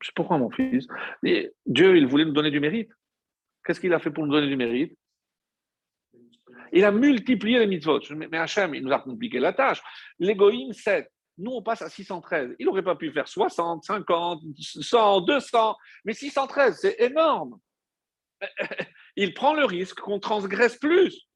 [0.00, 0.86] Je sais pourquoi, mon fils.
[1.22, 2.90] Dieu, il voulait nous donner du mérite.
[3.64, 4.96] Qu'est-ce qu'il a fait pour nous donner du mérite?
[6.72, 8.00] Il a multiplié les mitzvot.
[8.14, 9.82] Mais Hachem, il nous a compliqué la tâche.
[10.18, 11.10] L'égoïme, 7.
[11.38, 12.56] Nous, on passe à 613.
[12.58, 17.58] Il n'aurait pas pu faire 60, 50, 100, 200, mais 613, c'est énorme.
[19.16, 21.26] Il prend le risque qu'on transgresse plus.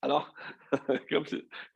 [0.00, 0.32] Alors,
[1.10, 1.24] comme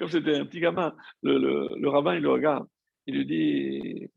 [0.09, 2.69] c'était un petit gamin, le, rabbin, il le regarde.
[3.07, 4.11] Il lui dit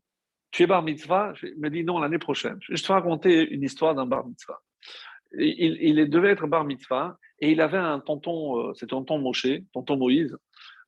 [0.52, 1.32] Tu es bar mitzvah?
[1.42, 2.56] Il me dit non, l'année prochaine.
[2.60, 4.60] Je vais te raconter une histoire d'un bar mitzvah.
[5.32, 9.48] Il, il, devait être bar mitzvah et il avait un tonton, euh, c'est tonton Moshe,
[9.72, 10.36] tonton Moïse,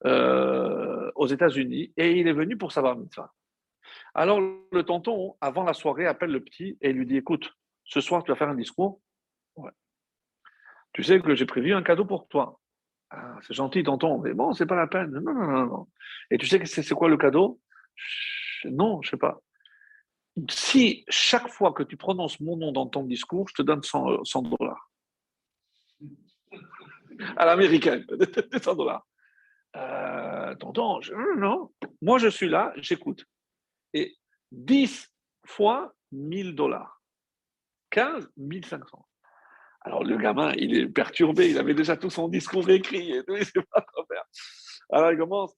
[0.04, 3.32] euh, aux États-Unis, et il est venu pour savoir mitzvah.
[4.14, 7.52] Alors le tonton, avant la soirée, appelle le petit et lui dit Écoute,
[7.84, 9.00] ce soir tu vas faire un discours?
[10.92, 12.58] Tu sais que j'ai prévu un cadeau pour toi.
[13.10, 15.10] Ah, c'est gentil, tonton, mais bon, c'est pas la peine.
[15.10, 15.88] Non, non, non, non.
[16.30, 17.60] Et tu sais que c'est quoi le cadeau?
[18.64, 19.40] Non, je sais pas.
[20.50, 24.42] Si chaque fois que tu prononces mon nom dans ton discours, je te donne 100
[24.42, 24.88] dollars
[27.36, 28.04] à l'américaine,
[28.52, 29.06] 200 dollars.
[29.76, 31.00] Euh, tonton,
[31.36, 33.24] non, moi je suis là, j'écoute.
[33.92, 34.16] Et
[34.52, 35.12] 10
[35.44, 37.02] fois 1000 dollars.
[37.90, 39.06] 15, 1500.
[39.82, 43.36] Alors le gamin, il est perturbé, il avait déjà tout son discours écrit et tout,
[43.36, 44.24] il sait pas quoi faire.
[44.90, 45.54] Alors il commence.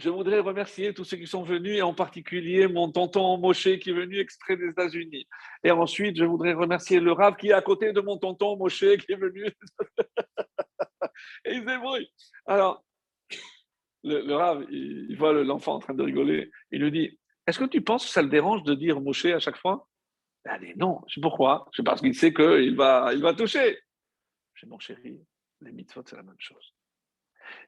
[0.00, 3.90] Je voudrais remercier tous ceux qui sont venus, et en particulier mon tonton Moshe qui
[3.90, 5.26] est venu extrait des États-Unis.
[5.62, 8.78] Et ensuite, je voudrais remercier le Rav qui est à côté de mon tonton Moshe
[8.78, 9.44] qui est venu.
[11.44, 12.10] et il débrouille.
[12.46, 12.82] Alors,
[14.02, 16.50] le, le Rav, il, voit l'enfant en train de rigoler.
[16.70, 19.38] Il lui dit Est-ce que tu penses que ça le dérange de dire Moshe à
[19.38, 19.86] chaque fois?
[20.46, 21.02] Il a dit Non.
[21.08, 23.78] C'est pourquoi C'est parce qu'il sait qu'il va, il va toucher.
[24.54, 25.20] Je dis Mon chéri,
[25.60, 26.74] les mitzvot, c'est la même chose.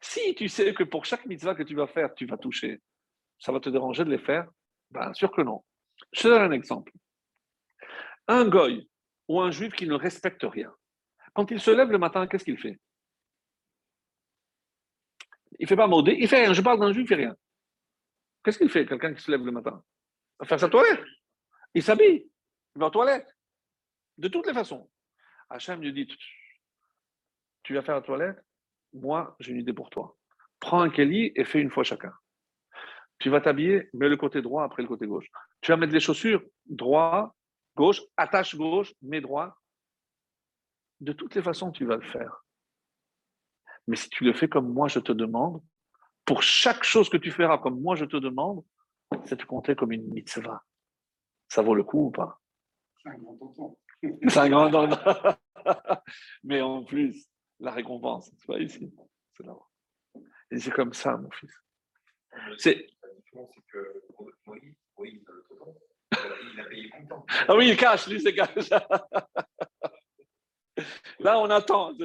[0.00, 2.80] Si tu sais que pour chaque mitzvah que tu vas faire, tu vas toucher,
[3.38, 4.48] ça va te déranger de les faire?
[4.90, 5.64] Bien sûr que non.
[6.12, 6.92] Je te donne un exemple.
[8.28, 8.88] Un goy
[9.28, 10.72] ou un juif qui ne respecte rien,
[11.34, 12.78] quand il se lève le matin, qu'est-ce qu'il fait?
[15.58, 16.52] Il ne fait pas maudé, il fait rien.
[16.52, 17.36] Je parle d'un juif, il fait rien.
[18.42, 19.82] Qu'est-ce qu'il fait, quelqu'un qui se lève le matin?
[20.34, 21.04] Il va faire sa toilette.
[21.74, 22.28] Il s'habille.
[22.74, 23.36] Il va aux toilettes.
[24.18, 24.90] De toutes les façons.
[25.48, 26.08] Hachem lui dit
[27.62, 28.44] Tu vas faire la toilette?
[28.94, 30.16] Moi, j'ai une idée pour toi.
[30.60, 32.12] Prends un keli et fais une fois chacun.
[33.18, 35.28] Tu vas t'habiller, mets le côté droit après le côté gauche.
[35.60, 37.34] Tu vas mettre les chaussures droit,
[37.76, 39.56] gauche, attache gauche, mets droit.
[41.00, 42.44] De toutes les façons, tu vas le faire.
[43.86, 45.62] Mais si tu le fais comme moi, je te demande,
[46.24, 48.64] pour chaque chose que tu feras comme moi, je te demande,
[49.24, 50.62] c'est de compter comme une mitzvah.
[51.48, 52.40] Ça vaut le coup ou pas?
[53.02, 53.78] C'est un grand tonton.
[54.28, 55.36] C'est un grand tonton.
[56.44, 57.28] Mais en plus,
[57.62, 58.92] la récompense, c'est pas ici,
[59.36, 59.68] c'est là-bas.
[60.50, 61.54] Et c'est comme ça, mon fils.
[62.58, 62.88] C'est
[63.72, 64.02] que
[66.54, 67.24] il a payé content.
[67.48, 68.70] Ah oui, il cache, lui, c'est cache.
[71.20, 71.92] Là, on attend.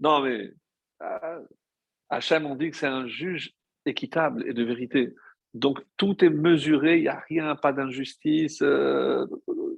[0.00, 0.50] Non, mais
[1.02, 1.46] euh,
[2.10, 3.54] Hachem, on dit que c'est un juge
[3.86, 5.14] équitable et de vérité.
[5.54, 9.24] Donc, tout est mesuré, il n'y a rien, pas d'injustice, euh,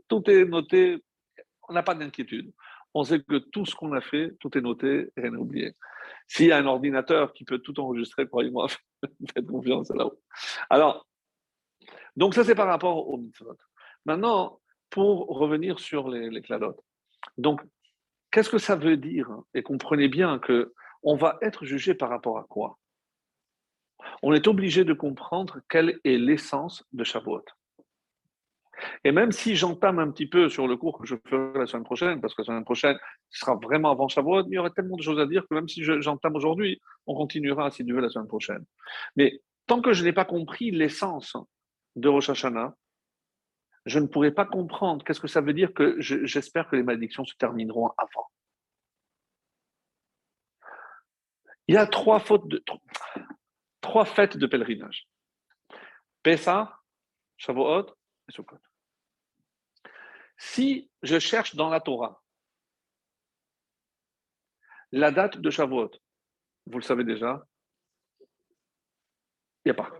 [0.08, 1.04] tout est noté,
[1.68, 2.52] on n'a pas d'inquiétude.
[2.94, 5.74] On sait que tout ce qu'on a fait, tout est noté, rien n'est oublié.
[6.26, 8.68] S'il y a un ordinateur qui peut tout enregistrer, croyez-moi,
[9.34, 10.18] faites confiance là-haut.
[10.70, 11.06] Alors,
[12.16, 13.56] donc ça c'est par rapport au mitzvot.
[14.04, 16.80] Maintenant, pour revenir sur les, les cladotes.
[17.38, 17.60] Donc,
[18.30, 22.38] qu'est-ce que ça veut dire Et comprenez bien que on va être jugé par rapport
[22.38, 22.78] à quoi?
[24.22, 27.44] On est obligé de comprendre quelle est l'essence de Shavuot.
[29.04, 31.84] Et même si j'entame un petit peu sur le cours que je ferai la semaine
[31.84, 32.98] prochaine, parce que la semaine prochaine,
[33.30, 35.68] ce sera vraiment avant Shavuot, il y aurait tellement de choses à dire que même
[35.68, 38.64] si je- j'entame aujourd'hui, on continuera, si Dieu veut, la semaine prochaine.
[39.16, 41.36] Mais tant que je n'ai pas compris l'essence
[41.96, 42.74] de Rosh Hashanah,
[43.86, 46.82] je ne pourrai pas comprendre qu'est-ce que ça veut dire que je- j'espère que les
[46.82, 48.26] malédictions se termineront avant.
[51.68, 52.22] Il y a trois,
[53.80, 55.08] trois fêtes de pèlerinage.
[56.22, 56.80] Pessah,
[57.38, 57.86] Shavuot
[60.36, 62.22] Si je cherche dans la Torah
[64.92, 65.90] la date de Shavuot,
[66.66, 67.44] vous le savez déjà,
[69.64, 69.90] il n'y a pas.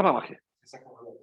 [0.00, 0.38] Marqué.
[0.62, 1.18] Ça qu'on veut.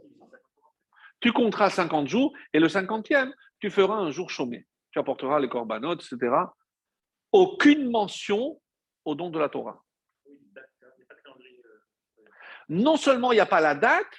[1.19, 4.67] Tu compteras 50 jours et le 50e, tu feras un jour chômé.
[4.91, 6.35] Tu apporteras les corbanotes, etc.
[7.31, 8.61] Aucune mention
[9.05, 9.83] au don de la Torah.
[12.69, 14.13] Non seulement il n'y a pas la date,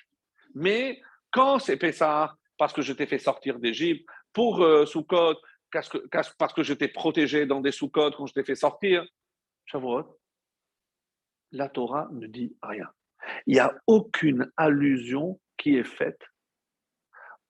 [0.54, 1.00] mais
[1.36, 5.36] quand c'est Pessah, parce que je t'ai fait sortir d'Égypte, pour euh, Sukkot,
[5.70, 5.98] parce que,
[6.38, 9.06] parce que je t'ai protégé dans des Sukkot quand je t'ai fait sortir,
[9.66, 10.18] Shavuot,
[11.52, 12.88] la Torah ne dit rien.
[13.46, 16.22] Il n'y a aucune allusion qui est faite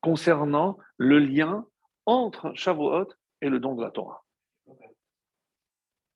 [0.01, 1.65] concernant le lien
[2.07, 3.07] entre Shavuot
[3.41, 4.25] et le don de la Torah.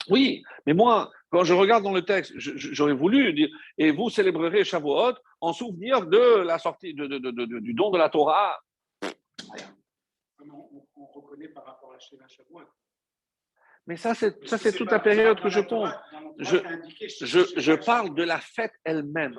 [0.08, 4.64] Oui, mais moi, quand je regarde dans le texte, j'aurais voulu dire et vous célébrerez
[4.64, 8.58] Shavuot en souvenir de la sortie de- de- de- de- du don de la Torah.
[10.36, 12.62] Comment on, on reconnaît par rapport à Shavuot?
[13.86, 15.92] Mais ça, c'est ça, Si c'est toute la période dans que je compte.
[16.38, 16.58] Je-
[17.74, 19.38] parle de la fête elle-même.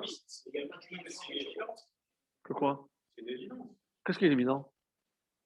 [2.42, 3.76] Que quoi C'est évident.
[4.04, 4.72] Qu'est-ce qui est évident?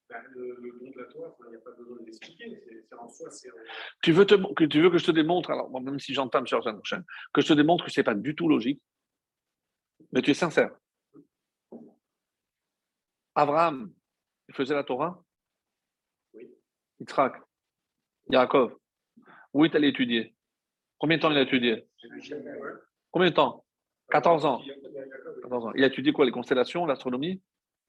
[0.09, 2.63] Ben, Le, le don de la Torah, il n'y a pas besoin de l'expliquer.
[2.89, 3.49] C'est- en soi, c'est.
[4.03, 6.47] tu veux, te, que tu veux que je te démontre, alors moi, même si j'entame
[6.47, 8.81] sur prochaine, que je te démontre que ce n'est pas du tout logique,
[10.13, 10.71] mais tu es sincère.
[13.35, 13.93] Abraham,
[14.49, 15.23] il faisait la Torah?
[16.35, 16.49] Oui.
[17.01, 17.35] Yitzhak,
[18.31, 18.77] Yaakov,
[19.53, 20.35] où est allé étudier
[20.99, 21.87] Combien de temps il a étudié?
[23.11, 23.67] Combien de temps?
[24.11, 24.63] 14 ans.
[25.43, 25.73] 14 ans.
[25.75, 27.43] Il a étudié quoi Les constellations, l'astronomie?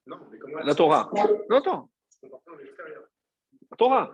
[0.08, 1.10] Non, mais comment La Torah.
[1.50, 1.62] La
[3.78, 4.12] Torah.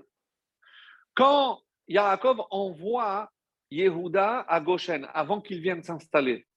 [1.13, 3.31] Quand Yaakov envoie
[3.71, 6.47] Yehuda à Goshen, avant qu'il vienne s'installer,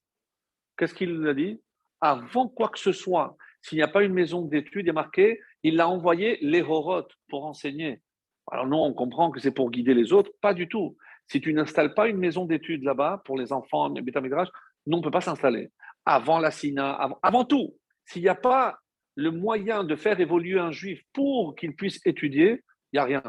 [0.77, 1.61] qu'est-ce qu'il lui a dit?
[2.01, 5.41] Avant quoi que ce soit, s'il n'y a pas une maison d'études, il est marqué,
[5.63, 8.03] il l'a envoyé les Horoth pour enseigner.
[8.51, 10.31] Alors nous, on comprend que c'est pour guider les autres.
[10.41, 10.97] Pas du tout.
[11.27, 14.49] Si tu n'installes pas une maison d'études là-bas pour les enfants, Midrash,
[14.87, 15.73] nous, on ne peut pas s'installer.
[16.05, 18.79] Avant la Sina, avant, avant tout, s'il n'y a pas
[19.17, 22.63] le moyen de faire évoluer un juif pour qu'il puisse étudier,
[22.93, 23.23] il n'y a rien.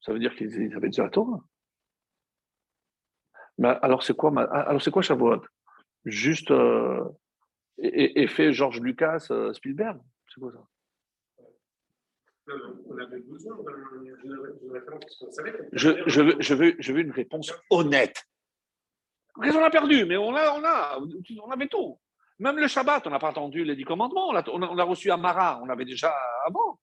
[0.00, 1.40] Ça veut dire qu'ils avaient déjà la Torah.
[3.58, 5.42] Mais alors c'est quoi, alors c'est quoi Shavuot?
[6.04, 7.02] Juste euh,
[7.78, 10.68] et- effet George Lucas, euh, Spielberg C'est quoi ça?
[12.88, 13.56] On avait besoin
[15.72, 18.24] je, je, veux, je, veux, je veux une réponse honnête.
[19.42, 20.98] Qu'est-ce qu'on a perdu Mais on a, on a,
[21.42, 21.98] on avait tout.
[22.38, 24.28] Même le Shabbat, on n'a pas attendu les dix commandements.
[24.28, 26.14] On l'a reçu Amara, on l'avait déjà
[26.44, 26.78] avant.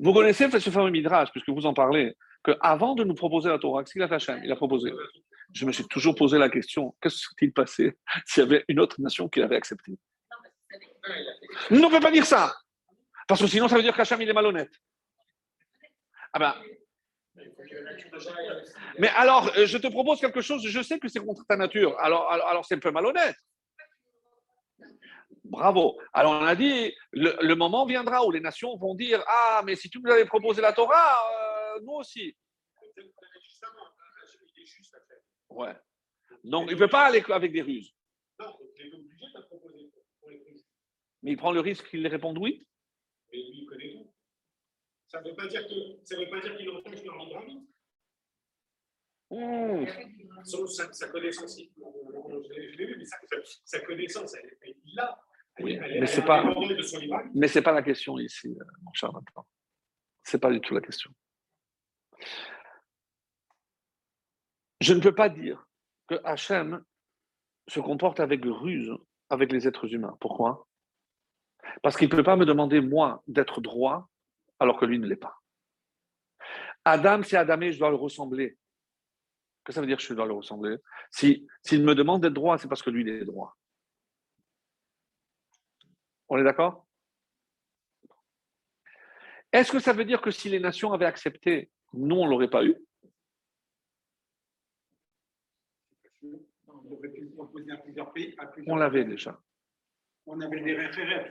[0.00, 3.82] Vous connaissez ce fameux Midrash, puisque vous en parlez, qu'avant de nous proposer la Torah,
[3.82, 4.92] qu'est-ce qu'il a Hachem Il a proposé.
[5.52, 7.96] Je me suis toujours posé la question qu'est-ce qui serait-il passé
[8.26, 9.98] s'il y avait une autre nation qui l'avait accepté
[11.70, 12.54] Non, on ne peut pas dire ça
[13.28, 14.72] Parce que sinon, ça veut dire qu'Hachem, il est malhonnête.
[16.32, 16.54] Ah ben,
[18.98, 21.98] mais alors, euh, je te propose quelque chose, je sais que c'est contre ta nature,
[22.00, 23.36] alors, alors, alors c'est un peu malhonnête.
[25.44, 25.98] Bravo.
[26.12, 29.76] Alors on a dit, le, le moment viendra où les nations vont dire, ah, mais
[29.76, 31.16] si tu nous avais proposé la Torah,
[31.76, 32.36] euh, nous aussi.
[35.48, 35.74] Ouais.
[36.44, 37.94] Donc il ne peut pas aller avec des ruses.
[38.38, 40.66] Non, donc il est obligé de proposer pour les prises.
[41.22, 42.66] Mais il prend le risque qu'il réponde oui?
[43.32, 44.12] Mais lui, il connaît tout.
[45.06, 47.02] Ça ne veut pas dire qu'il empêche
[47.34, 47.62] arbitre.
[49.30, 49.86] Mmh.
[50.44, 53.18] Son- Sa, sa connaissance, il- je l'ai je l'ai vu, mais sa,
[53.64, 55.20] sa connaissance, elle, elle, il l'a.
[55.56, 56.54] Elle, Oui, mais c'est est pas-.
[57.34, 59.46] Mais ce n'est pas la question ici, euh, mon cher Nathan.
[60.24, 61.10] Ce n'est pas du tout la question.
[64.80, 65.66] Je ne peux pas dire
[66.06, 66.84] que Hachem
[67.66, 68.92] se comporte avec ruse
[69.30, 70.16] avec les êtres humains.
[70.20, 70.67] Pourquoi?
[71.82, 74.08] Parce qu'il ne peut pas me demander, moi, d'être droit
[74.58, 75.40] alors que lui ne l'est pas.
[76.84, 78.56] Adam, c'est Adamé, je dois le ressembler.
[79.64, 80.76] Que ça veut dire que je dois le ressembler?
[81.10, 83.56] Si- S'il me demande d'être droit, c'est parce que lui, il est droit.
[86.28, 86.86] On est d'accord?
[89.52, 92.50] Est-ce que ça veut dire que si les nations avaient accepté, nous, on ne l'aurait
[92.50, 92.76] pas eu?
[98.66, 99.40] On l'avait déjà.
[100.26, 101.28] On avait des référents.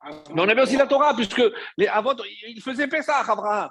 [0.00, 1.42] Avant- Mais on avait aussi la Torah, puisque
[1.76, 2.14] les Avot,
[2.46, 3.70] ils faisaient Pessah, Abraham.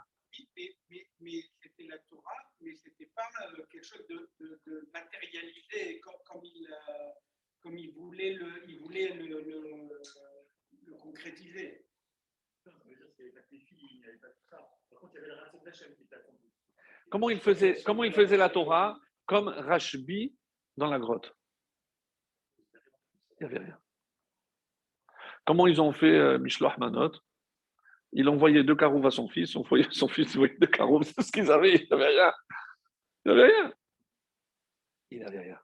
[0.55, 4.61] Mais, mais, mais c'était la Torah, mais ce n'était pas euh, quelque chose de, de,
[4.65, 7.09] de matérialisé comme, comme, il, euh,
[7.61, 9.89] comme il voulait le, il voulait le, le,
[10.86, 11.86] le concrétiser.
[17.09, 20.38] Comment il faisait, comment il faisait la Torah Comme Rashbi
[20.75, 21.34] dans la grotte?
[23.39, 23.80] Il n'y avait rien.
[25.48, 27.14] Comment ils ont fait euh, Mishloach Manot?
[28.12, 31.50] Il envoyait deux carouves à son fils, son, fils envoyait deux carouves, c'est ce qu'ils
[31.50, 32.34] avaient, il n'avait rien.
[33.24, 33.74] Il n'avait rien.
[35.10, 35.60] Il n'avait rien.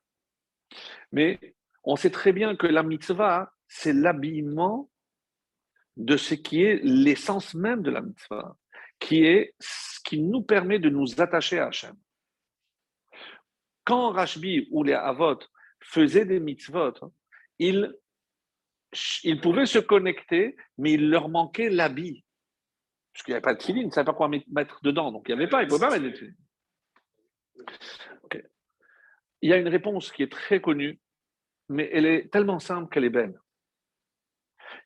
[1.11, 4.89] Mais on sait très bien que la mitzvah, c'est l'habillement
[5.97, 8.55] de ce qui est l'essence même de la mitzvah,
[8.99, 11.95] qui est ce qui nous permet de nous attacher à Hachem.
[13.83, 15.39] Quand Rashbi ou les Avot
[15.81, 16.93] faisaient des mitzvot,
[17.59, 17.93] ils,
[19.23, 22.23] ils pouvaient se connecter, mais il leur manquait l'habit.
[23.13, 25.25] Parce qu'il n'y avait pas de tefillin, ils ne savaient pas quoi mettre dedans, donc
[25.27, 26.33] il n'y avait pas, ils ne pouvaient pas mettre de tefillin.
[28.23, 28.43] Ok.
[29.41, 30.99] Il y a une réponse qui est très connue,
[31.69, 33.39] mais elle est tellement simple qu'elle est belle.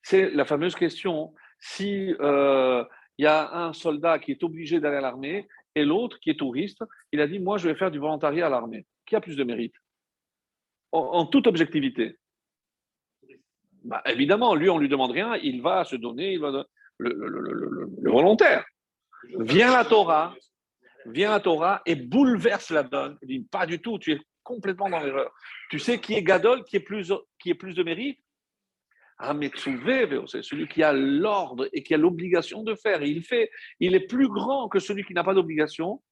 [0.03, 2.83] C'est la fameuse question si euh,
[3.17, 6.39] il y a un soldat qui est obligé d'aller à l'armée et l'autre qui est
[6.39, 8.85] touriste, il a dit Moi, je vais faire du volontariat à l'armée.
[9.05, 9.75] Qui a plus de mérite?
[10.91, 12.17] En toute objectivité
[13.87, 16.65] Bah, Évidemment, lui, on lui demande rien, il va se donner, il va
[16.97, 18.65] le, volontaire.
[19.39, 20.35] Vient la Torah,
[21.05, 23.17] vient la Torah et bouleverse la donne.
[23.21, 25.31] Il dit Pas du tout, tu es complètement dans l'erreur.
[25.69, 28.19] Tu sais qui est Gadol, qui est plus, qui est plus de mérite?
[29.19, 33.01] C'est celui qui a l'ordre et qui a l'obligation de faire.
[33.01, 36.03] Il fait, il est plus grand que celui qui n'a pas d'obligation.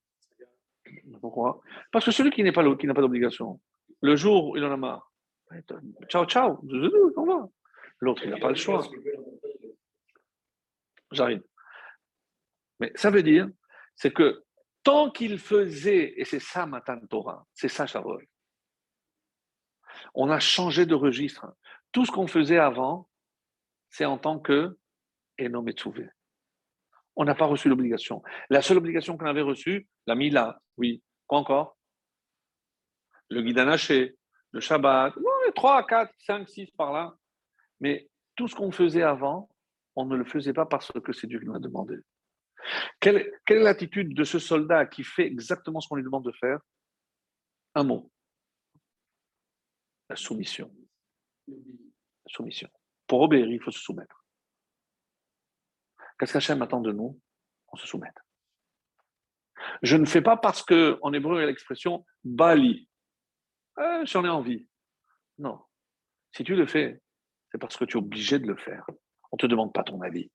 [1.21, 1.61] Pourquoi?
[1.91, 3.59] Parce que celui qui pas qui n'a pas d'obligation,
[4.01, 5.11] le jour où il en a marre,
[6.07, 6.59] ciao ciao,
[7.17, 7.47] on va.
[7.99, 8.87] L'autre il n'a pas le choix.
[11.11, 11.43] J'arrive.
[12.79, 13.47] Mais ça veut dire,
[13.95, 14.43] c'est que
[14.83, 18.21] tant qu'il faisait, et c'est ça Matan Torah, c'est ça Shavuot,
[20.13, 21.47] on a changé de registre.
[21.91, 23.09] Tout ce qu'on faisait avant,
[23.89, 24.77] c'est en tant que
[25.39, 26.09] Eno Metsuvé.
[27.15, 28.21] On n'a pas reçu l'obligation.
[28.49, 31.01] La seule obligation qu'on avait reçue, la Mila, oui.
[31.27, 31.77] Quoi encore?
[33.29, 34.15] Le guide anaché,
[34.51, 37.15] le Shabbat, ouais, 3, 4, 5, 6 par là.
[37.79, 39.49] Mais tout ce qu'on faisait avant,
[39.95, 41.97] on ne le faisait pas parce que c'est Dieu qui nous a demandé.
[42.99, 46.31] Quelle, quelle est l'attitude de ce soldat qui fait exactement ce qu'on lui demande de
[46.31, 46.59] faire?
[47.75, 48.11] Un mot.
[50.09, 50.73] La soumission.
[52.27, 52.69] Soumission.
[53.07, 54.25] Pour obéir, il faut se soumettre.
[56.17, 57.19] Qu'est-ce qu'Hachem attend de nous?
[57.67, 58.17] On se soumette.
[59.81, 62.89] Je ne fais pas parce que, en hébreu, il y a l'expression Bali.
[63.79, 64.67] Eh, j'en ai envie.
[65.37, 65.61] Non.
[66.31, 67.01] Si tu le fais,
[67.55, 68.85] c'est parce que tu es obligé de le faire.
[69.31, 70.29] On ne te demande pas ton avis.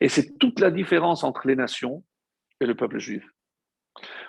[0.00, 2.04] Et c'est toute la différence entre les nations
[2.60, 3.28] et le peuple juif.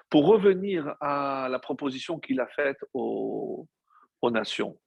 [0.10, 3.68] Pour revenir à la proposition qu'il a faite aux,
[4.32, 4.80] nations,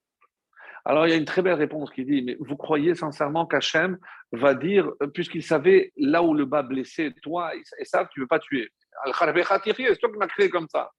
[0.84, 3.96] alors il y a une très belle réponse qui dit, mais vous croyez sincèrement qu'Hachem
[4.32, 8.28] va dire, puisqu'il savait là où le bas blessé, toi, et ça, tu ne veux
[8.28, 8.72] pas tuer.
[9.04, 10.90] C'est toi qui m'as créé comme ça.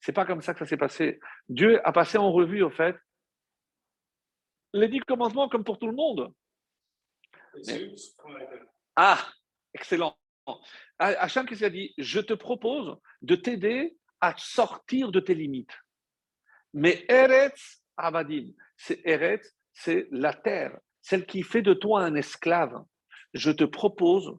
[0.00, 1.20] C'est pas comme ça que ça s'est passé.
[1.50, 2.96] Dieu a passé en revue, au fait,
[4.72, 6.32] les dix commandements comme pour tout le monde.
[8.96, 9.26] Ah,
[9.74, 10.16] excellent.
[10.98, 11.94] Hachem, qu'est-ce qu'il a dit?
[11.98, 15.76] Je te propose de t'aider à sortir de tes limites.
[16.74, 22.84] Mais Eretz Abadim, c'est Eretz, c'est la terre, celle qui fait de toi un esclave.
[23.34, 24.38] Je te propose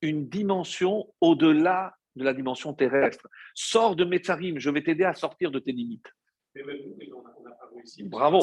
[0.00, 3.28] une dimension au-delà de la dimension terrestre.
[3.54, 6.12] Sors de Metzarim, je vais t'aider à sortir de tes limites.
[8.04, 8.40] Bravo.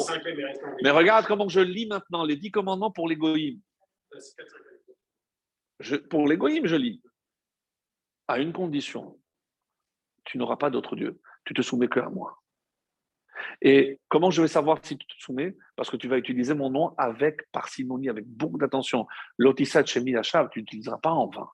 [0.82, 3.60] Mais regarde comment je lis maintenant les dix commandements pour l'égoïme.
[6.10, 7.02] pour l'égoïme, je lis.
[8.28, 9.18] À une condition.
[10.24, 11.20] Tu n'auras pas d'autre Dieu.
[11.44, 12.42] Tu te soumets que à moi.
[13.60, 15.56] Et comment je vais savoir si tu te soumets?
[15.74, 19.06] Parce que tu vas utiliser mon nom avec parcimonie, avec beaucoup d'attention.
[19.38, 20.14] L'otisat shemi
[20.52, 21.50] tu n'utiliseras pas en vain.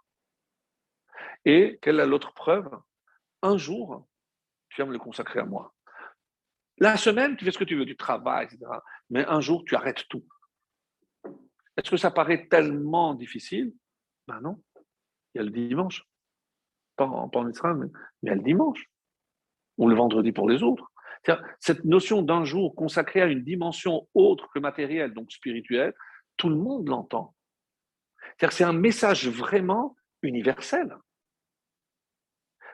[1.44, 2.68] Et quelle est l'autre preuve?
[3.42, 4.06] Un jour,
[4.70, 5.74] tu vas me le consacrer à moi.
[6.80, 8.70] La semaine, tu fais ce que tu veux, tu travailles, etc.
[9.10, 10.24] Mais un jour, tu arrêtes tout.
[11.76, 13.72] Est-ce que ça paraît tellement difficile?
[14.26, 14.62] Ben non.
[15.34, 16.04] Il y a le dimanche.
[16.96, 17.86] Pas en, pas Israël, mais
[18.22, 18.90] il y a le dimanche.
[19.76, 20.90] Ou le vendredi pour les autres.
[21.60, 25.94] Cette notion d'un jour consacré à une dimension autre que matérielle, donc spirituelle,
[26.36, 27.34] tout le monde l'entend.
[28.38, 30.96] C'est un message vraiment universel.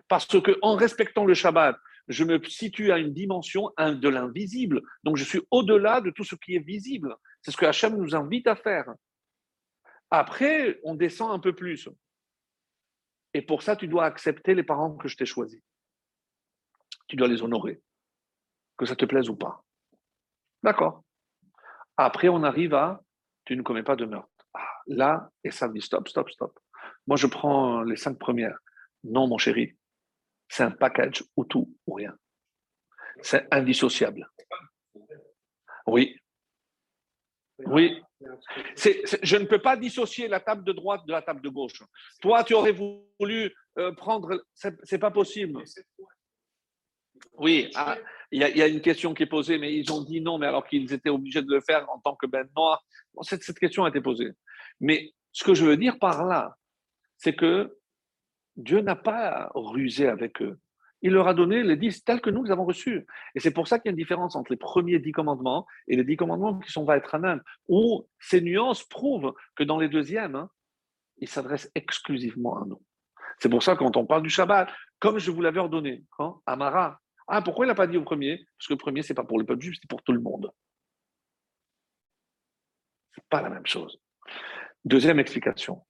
[0.08, 1.76] Parce que en respectant le Shabbat,
[2.08, 4.82] je me situe à une dimension de l'invisible.
[5.04, 7.16] Donc je suis au-delà de tout ce qui est visible.
[7.42, 8.92] C'est ce que Hachem nous invite à faire.
[10.10, 11.88] Après, on descend un peu plus.
[13.32, 15.60] Et pour ça, tu dois accepter les parents que je t'ai choisis.
[17.08, 17.82] Tu dois les honorer,
[18.78, 19.64] que ça te plaise ou pas.
[20.62, 21.02] D'accord.
[21.96, 23.02] Après, on arrive à
[23.44, 24.28] tu ne commets pas de meurtre.
[24.54, 26.58] Ah, là, et ça me dit stop, stop, stop.
[27.06, 28.58] Moi, je prends les cinq premières.
[29.02, 29.76] Non, mon chéri,
[30.48, 32.16] c'est un package ou tout ou rien.
[33.22, 34.28] C'est indissociable.
[35.86, 36.16] Oui.
[37.58, 38.02] Oui.
[38.20, 41.82] je ne peux pas dissocier la table de droite de la table de gauche.
[42.20, 44.44] Toi, tu aurais voulu euh, prendre.
[44.54, 45.62] C'est pas possible.
[47.34, 47.96] Oui, ah,
[48.32, 50.66] il y, a une question qui est posée, mais ils ont dit non, mais alors
[50.66, 52.84] qu'ils étaient obligés de le faire en tant que ben noir.
[53.22, 54.32] cette, cette question a été posée.
[54.80, 56.56] Mais ce que je veux dire par là,
[57.16, 57.76] c'est que
[58.56, 60.58] Dieu n'a pas rusé avec eux.
[61.02, 63.06] Il leur a donné les dix tels que nous les avons reçus.
[63.34, 65.96] Et c'est pour ça qu'il y a une différence entre les premiers dix commandements et
[65.96, 69.88] les dix commandements qui sont va être un où ces nuances prouvent que dans les
[69.88, 70.50] deuxièmes, hein,
[71.18, 72.82] ils s'adressent exclusivement à nous.
[73.38, 77.00] C'est pour ça quand on parle du Shabbat, comme je vous l'avais ordonné, hein, Amara,
[77.26, 78.46] ah, pourquoi il n'a pas dit au premier?
[78.58, 80.20] Parce que le premier, ce n'est pas pour le peuple juif, c'est pour tout le
[80.20, 80.50] monde.
[83.12, 83.98] Ce n'est pas la même chose.
[84.84, 85.84] Deuxième explication.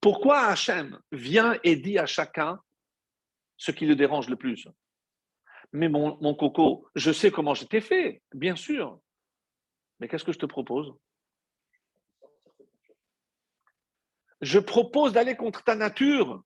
[0.00, 2.60] Pourquoi Hachem vient et dit à chacun
[3.56, 4.68] ce qui le dérange le plus?
[5.72, 9.00] Mais mon, coco, je sais comment je t'ai fait, bien sûr.
[10.00, 10.94] Mais qu'est-ce que je te propose?
[14.40, 16.42] Je propose d'aller contre ta nature.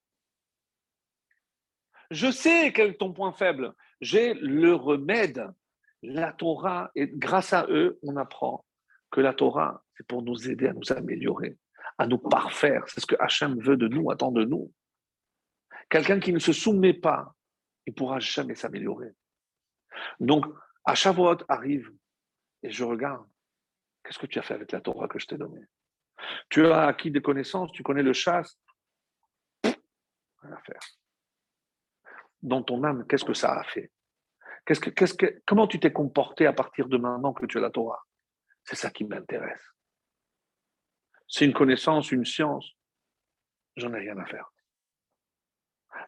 [2.11, 3.75] Je sais quel est ton point faible.
[4.01, 5.47] J'ai le remède.
[6.05, 8.65] La Torah, et grâce à eux, on apprend
[9.13, 11.57] que la Torah, c'est pour nous aider à nous améliorer
[12.03, 12.83] à nous parfaire.
[12.89, 14.73] C'est ce que Hachem veut de nous, attend de nous.
[15.89, 17.33] Quelqu'un qui ne se soumet pas,
[17.87, 19.13] il ne pourra jamais s'améliorer.
[20.19, 20.45] Donc,
[20.85, 21.93] à Shavuot arrive
[22.65, 23.25] et je regarde.
[24.03, 25.65] Qu'est-ce que tu as fait avec la Torah que je t'ai donnée?
[26.49, 28.59] Tu as acquis des connaissances, tu connais le chasse.
[29.63, 30.81] Rien à faire.
[32.43, 33.93] Dans ton âme, qu'est-ce que ça a fait?
[34.65, 38.03] Que, que, Comment tu t'es comporté à partir de maintenant que tu as la Torah?
[38.65, 39.63] C'est ça qui m'intéresse.
[41.33, 42.77] C'est une connaissance, une science.
[43.77, 44.53] J'en ai rien à faire.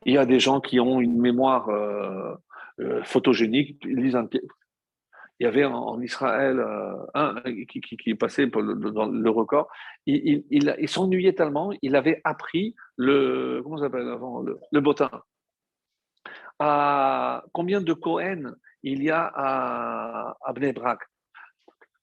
[0.05, 2.35] Il y a des gens qui ont une mémoire euh,
[2.81, 3.83] euh, photogénique.
[3.87, 4.29] Ils un...
[5.41, 9.69] Il y avait en, Israël euh, un qui, est passé dans le record.
[10.05, 10.45] Il,
[10.89, 15.11] s'ennuyait tellement, il avait appris le comment s'appelle avant le, le botin.
[16.59, 20.75] À combien de Cohen il y a à, à Bnei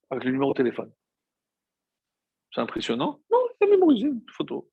[0.10, 0.92] avec le numéro de téléphone?
[2.54, 4.70] C'est impressionnant Non, il a mémorisé une photo.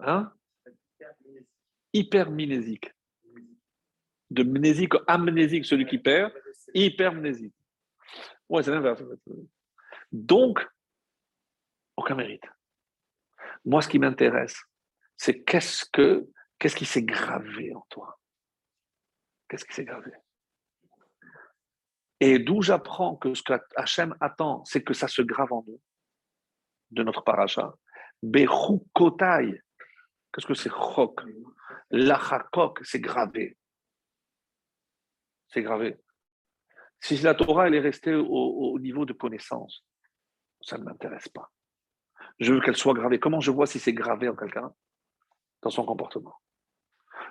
[0.00, 0.32] Hein?
[1.92, 2.90] Hypermnésique.
[4.30, 6.32] De mnésique, amnésique, celui qui perd,
[6.72, 7.54] hypermnésique.
[8.48, 9.02] Ouais, c'est l'inverse.
[10.12, 10.66] Donc,
[11.96, 12.44] aucun mérite.
[13.64, 14.62] Moi, ce qui m'intéresse,
[15.16, 16.26] c'est qu'est-ce que
[16.58, 18.18] qu'est-ce qui s'est gravé en toi?
[19.48, 20.12] Qu'est-ce qui s'est gravé?
[22.20, 25.80] Et d'où j'apprends que ce que Hachem attend, c'est que ça se grave en nous,
[26.90, 27.74] de notre paracha.
[28.22, 29.62] Bechukotai.
[30.32, 31.22] Qu'est-ce que c'est chok
[31.90, 33.56] L'achakok, c'est gravé.
[35.48, 35.98] C'est gravé.
[37.00, 39.84] Si la Torah elle est restée au, niveau de connaissance,
[40.60, 41.50] ça ne m'intéresse pas.
[42.38, 43.18] Je veux qu'elle soit gravée.
[43.18, 44.72] Comment je vois si c'est gravé en quelqu'un
[45.62, 46.36] Dans son comportement.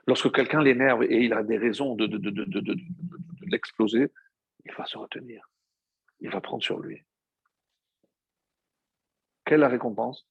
[0.07, 2.75] Lorsque quelqu'un l'énerve et il a des raisons de, de
[3.45, 4.11] l'exploser,
[4.69, 5.49] il va se retenir.
[6.19, 7.03] Il va prendre sur lui.
[9.45, 10.27] Quelle est la récompense?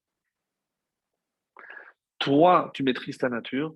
[2.18, 3.74] Toi, tu maîtrises ta nature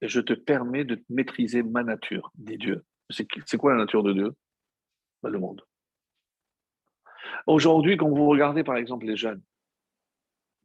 [0.00, 2.84] et je te permets de maîtriser ma nature, dit Dieu.
[3.10, 4.34] C'est quoi la nature de Dieu?
[5.22, 5.62] Ben, Le monde.
[7.46, 9.42] Aujourd'hui, quand vous regardez par exemple les jeunes,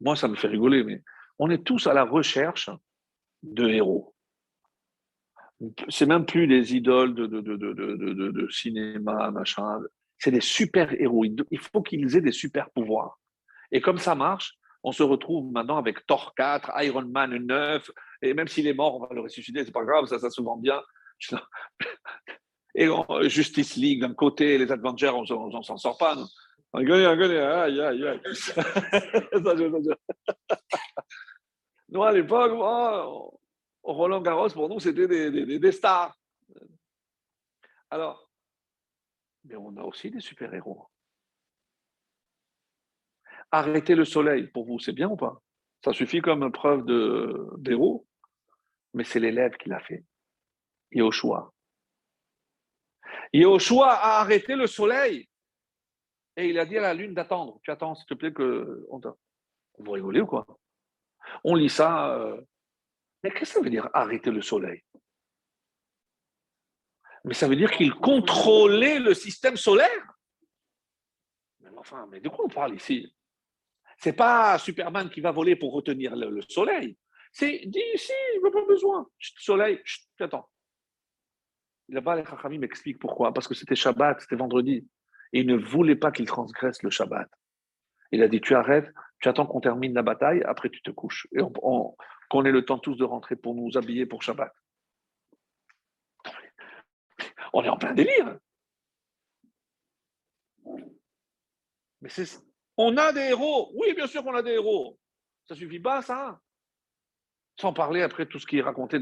[0.00, 1.02] moi ça me fait rigoler, mais
[1.38, 2.70] on est tous à la recherche
[3.42, 4.14] de héros.
[5.88, 9.80] C'est même plus des idoles de, de, de cinéma, machin.
[10.18, 11.24] C'est des super-héros.
[11.50, 13.18] Il faut qu'ils aient des super-pouvoirs.
[13.72, 17.90] Et comme ça marche, on se retrouve maintenant avec Thor 4, Iron Man 9,
[18.22, 20.40] et même s'il est mort, on va le ressusciter, c'est pas grave, ça, ça se
[20.40, 20.80] vend bien.
[22.74, 22.88] Et
[23.28, 26.16] Justice League d'un côté, les Avengers, on ne s'en sort pas.
[26.72, 28.20] Regardez, regardez, aïe, aïe, aïe.
[31.88, 32.52] nous, à l'époque,
[33.82, 36.16] Roland Garros, pour nous, c'était des, des, des, stars.
[37.90, 38.30] Alors,
[39.44, 40.86] mais on a aussi des super-héros.
[43.50, 45.42] Arrêter le soleil, pour vous, c'est bien ou pas?
[45.84, 46.84] Ça suffit comme preuve
[47.58, 48.06] d'héros,
[48.92, 50.04] mais c'est l'élève qui l'a fait.
[50.92, 51.52] Yoshua.
[53.32, 55.28] Yoshua a arrêté le soleil
[56.36, 57.60] et il a dit à la lune d'attendre.
[57.62, 58.86] Tu attends, s'il te plaît, que.
[58.90, 59.00] On
[59.78, 60.46] vous rigolez ou quoi?
[61.44, 62.14] On lit ça.
[62.14, 62.40] Euh,
[63.22, 64.82] mais qu'est-ce que ça veut dire arrêter le soleil?
[67.24, 70.14] Mais ça veut dire qu'il contrôlait le système solaire?
[71.60, 73.14] Mais enfin, mais de quoi on parle ici?
[73.98, 76.96] C'est pas Superman qui va voler pour retenir le, soleil.
[77.32, 79.06] C'est dit ici, il n'a pas besoin.
[79.18, 80.48] Soleil, tu attends.
[81.88, 83.34] Là-bas, les Chachamim m'expliquent pourquoi.
[83.34, 84.88] Parce que c'était Shabbat, c'était vendredi.
[85.32, 87.28] Et il ne voulait pas qu'il transgresse le Shabbat.
[88.12, 91.26] Il a dit Tu arrêtes, tu attends qu'on termine la bataille, après tu te couches.
[91.32, 91.40] Et
[92.30, 94.52] qu'on ait le temps tous de rentrer pour nous habiller pour Shabbat.
[97.52, 98.38] On est en plein délire.
[102.00, 102.40] Mais c'est.
[102.76, 103.72] On a des héros.
[103.74, 104.98] Oui, bien sûr qu'on a des héros.
[105.46, 106.40] Ça suffit pas, ça.
[107.60, 108.98] Sans parler après tout ce qui est raconté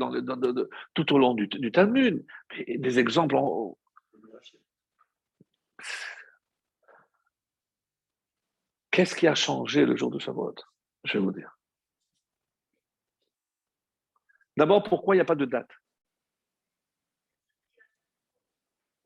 [0.94, 2.26] tout au long du, Talmud.
[2.66, 3.36] des exemples.
[8.98, 10.56] Qu'est-ce qui a changé le jour de Shavuot
[11.04, 11.56] Je vais vous dire.
[14.56, 15.70] D'abord, pourquoi il n'y a pas de date?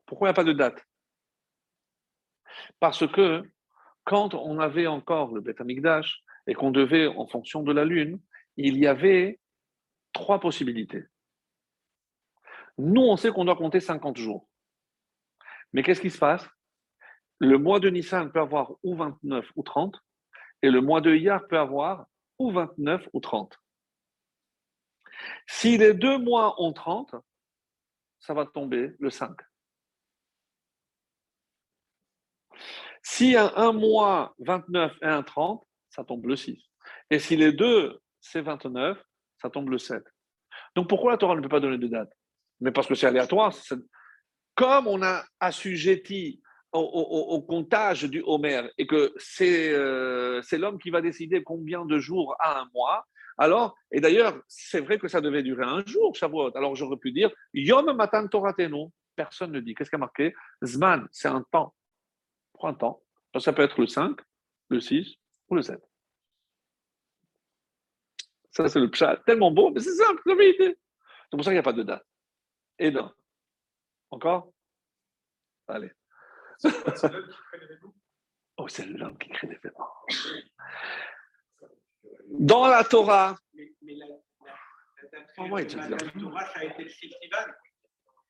[0.06, 0.82] Pourquoi il n'y a pas de date?
[2.80, 3.42] Parce que
[4.04, 8.18] quand on avait encore le Beth Amikdash et qu'on devait, en fonction de la lune,
[8.56, 9.40] il y avait
[10.14, 11.04] trois possibilités.
[12.78, 14.48] Nous, on sait qu'on doit compter 50 jours.
[15.74, 16.48] Mais qu'est-ce qui se passe?
[17.42, 20.00] Le mois de Nissan peut avoir ou 29 ou 30,
[20.62, 22.06] et le mois de Iyar peut avoir
[22.38, 23.58] ou 29 ou 30.
[25.48, 27.16] Si les deux mois ont 30,
[28.20, 29.32] ça va tomber le 5.
[33.02, 36.62] Si un, un mois 29 et un 30, ça tombe le 6.
[37.10, 39.04] Et si les deux, c'est 29,
[39.38, 40.00] ça tombe le 7.
[40.76, 42.12] Donc pourquoi la Torah ne peut pas donner de date?
[42.60, 43.52] Mais parce que c'est aléatoire.
[44.54, 46.41] Comme on a assujetti
[46.72, 52.34] au, comptage du Homer et que euh, c'est l'homme qui va décider combien de jours
[52.38, 53.06] à un mois,
[53.38, 56.56] alors, et d'ailleurs, c'est vrai que ça devait durer un jour, Shavuot.
[56.56, 58.88] Alors j'aurais pu dire Yom Matan Toratenu.
[59.16, 59.74] Personne ne dit.
[59.74, 60.34] Qu'est-ce qui a marqué?
[60.64, 61.74] Zman, c'est un temps.
[62.54, 63.02] Prends un temps.
[63.38, 64.18] Ça peut être le 5,
[64.68, 65.16] le 6
[65.48, 65.80] ou le 7.
[68.50, 69.16] Ça, c'est le pshat.
[69.26, 70.78] Tellement beau, mais c'est simple, la vérité.
[71.30, 72.04] C'est pour ça qu'il n'y a pas de date.
[72.78, 73.10] Et non.
[74.10, 74.52] Encore?
[75.68, 75.90] Allez.
[78.56, 79.92] Oh, c'est l'homme qui crée des vêtements.
[82.28, 83.36] Dans la Torah.
[83.54, 84.14] Mais, mais la, la,
[85.12, 87.56] la, oh, ouais, la, Torah, ça a été le festival.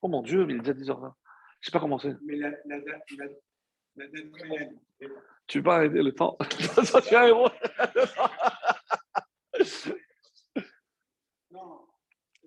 [0.01, 1.13] Oh mon Dieu, mais il est déjà 10h20.
[1.61, 2.17] Je sais pas comment c'est.
[2.23, 3.27] Mais la, la, la,
[3.97, 4.79] la date réelle.
[5.47, 6.37] Tu pas arrêter le temps?
[6.85, 7.51] Ça, tu es un héros.
[11.51, 11.87] Non,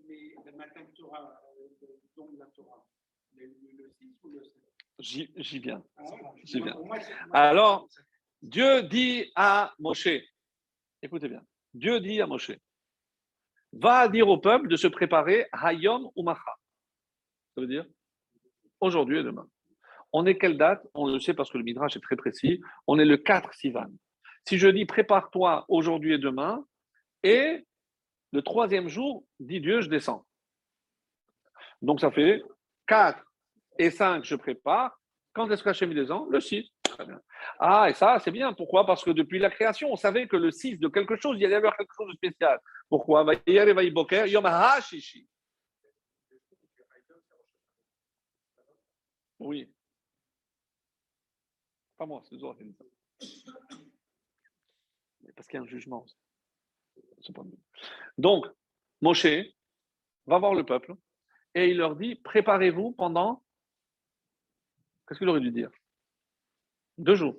[0.07, 2.85] mais le matin Torah, euh, le don de la Torah,
[3.35, 4.64] le 6 ou le 7
[4.99, 5.83] J'y viens.
[5.97, 6.03] Ah,
[6.43, 6.77] J'y viens.
[7.31, 7.87] Alors,
[8.41, 10.07] Dieu dit à Moshe,
[11.01, 11.41] écoutez bien,
[11.73, 12.51] Dieu dit à Moshe,
[13.73, 16.55] va dire au peuple de se préparer Hayom ou Macha.
[17.53, 17.85] Ça veut dire
[18.79, 19.47] aujourd'hui et demain.
[20.13, 20.85] On est quelle date?
[20.93, 22.61] On le sait parce que le Midrash est très précis.
[22.87, 23.89] On est le 4 Sivan.
[24.47, 26.65] Si je dis prépare-toi aujourd'hui et demain,
[27.23, 27.65] et
[28.31, 30.25] le troisième jour, dit Dieu, je descends.
[31.81, 32.41] Donc ça fait
[32.87, 33.21] 4
[33.77, 34.99] et 5, je prépare.
[35.33, 36.69] Quand est-ce qu'Hachem il descend Le 6.
[36.83, 37.21] Très bien.
[37.59, 38.53] Ah, et ça, c'est bien.
[38.53, 38.85] Pourquoi?
[38.85, 41.45] Parce que depuis la création, on savait que le 6 de quelque chose, il y
[41.45, 42.59] allait avoir quelque chose de spécial.
[42.87, 43.25] Pourquoi?
[49.39, 49.69] Oui.
[51.97, 52.55] Pas moi, c'est Zohar
[55.35, 56.05] Parce qu'il y a un jugement.
[58.17, 58.45] Donc,
[59.01, 59.27] Moshe
[60.25, 60.95] va voir le peuple
[61.53, 63.44] et il leur dit préparez-vous pendant.
[65.07, 65.69] Qu'est-ce qu'il aurait dû dire?
[66.97, 67.37] Deux jours.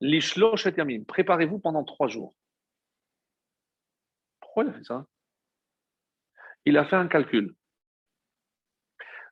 [0.00, 1.04] L'ishlo yamim.
[1.04, 2.34] Préparez-vous pendant trois jours.
[4.40, 5.06] Pourquoi il a fait ça?
[6.64, 7.54] Il a fait un calcul.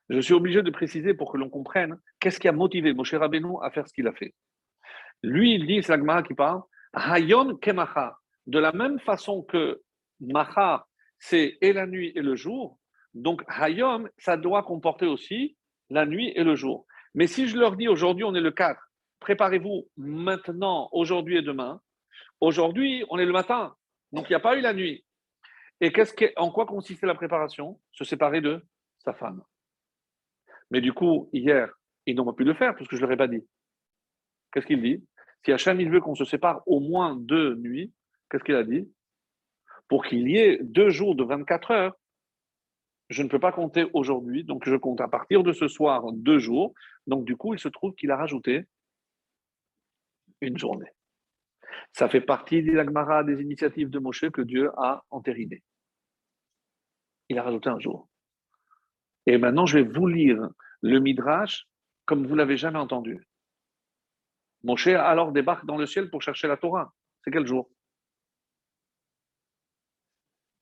[0.09, 3.55] Je suis obligé de préciser pour que l'on comprenne qu'est-ce qui a motivé Moshe Rabbeinu
[3.63, 4.35] à faire ce qu'il a fait.
[5.23, 6.61] Lui, il dit, c'est la Gemara qui parle,
[6.93, 8.17] Hayom kemacha.
[8.45, 9.81] De la même façon que
[10.19, 10.87] Macha,
[11.17, 12.79] c'est et la nuit et le jour,
[13.15, 15.57] donc Hayom, ça doit comporter aussi
[15.89, 16.85] la nuit et le jour.
[17.15, 18.79] Mais si je leur dis aujourd'hui, on est le 4,
[19.21, 21.81] préparez-vous maintenant, aujourd'hui et demain,
[22.41, 23.73] aujourd'hui, on est le matin,
[24.11, 25.05] donc il n'y a pas eu la nuit.
[25.79, 27.79] Et qu'est-ce que, en quoi consistait la préparation?
[27.93, 28.61] Se séparer de
[28.99, 29.41] sa femme.
[30.71, 31.69] Mais du coup, hier,
[32.05, 33.45] ils n'ont pas pu le faire parce que je ne leur ai pas dit.
[34.51, 35.03] Qu'est-ce qu'il dit?
[35.43, 37.93] Si Hachem il veut qu'on se sépare au moins deux nuits,
[38.29, 38.89] qu'est-ce qu'il a dit?
[39.87, 41.95] Pour qu'il y ait deux jours de 24 heures,
[43.09, 46.39] je ne peux pas compter aujourd'hui, donc je compte à partir de ce soir deux
[46.39, 46.73] jours.
[47.07, 48.65] Donc du coup, il se trouve qu'il a rajouté
[50.41, 50.89] une journée.
[51.93, 55.63] Ça fait partie, dit l'Agmara, des initiatives de Moshe que Dieu a entérinées.
[57.29, 58.09] Il a rajouté un jour.
[59.25, 60.49] Et maintenant, je vais vous lire
[60.81, 61.67] le Midrash
[62.05, 63.27] comme vous l'avez jamais entendu.
[64.63, 66.93] Moshe alors débarque dans le ciel pour chercher la Torah.
[67.23, 67.69] C'est quel jour?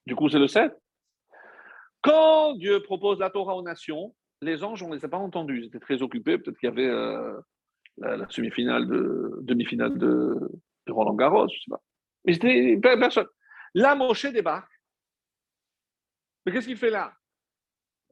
[0.05, 0.73] Du coup, c'est le 7.
[2.03, 5.59] Quand Dieu propose la Torah aux nations, les anges, on ne les a pas entendus.
[5.61, 6.37] Ils étaient très occupés.
[6.37, 7.39] Peut-être qu'il y avait euh,
[7.97, 10.35] la, semi-finale de demi-finale de,
[10.85, 11.81] de Roland Garros, je sais pas.
[12.25, 13.27] Mais c'était personne.
[13.73, 14.71] Là, Moshe débarque.
[16.45, 17.13] Mais qu'est-ce qu'il fait là?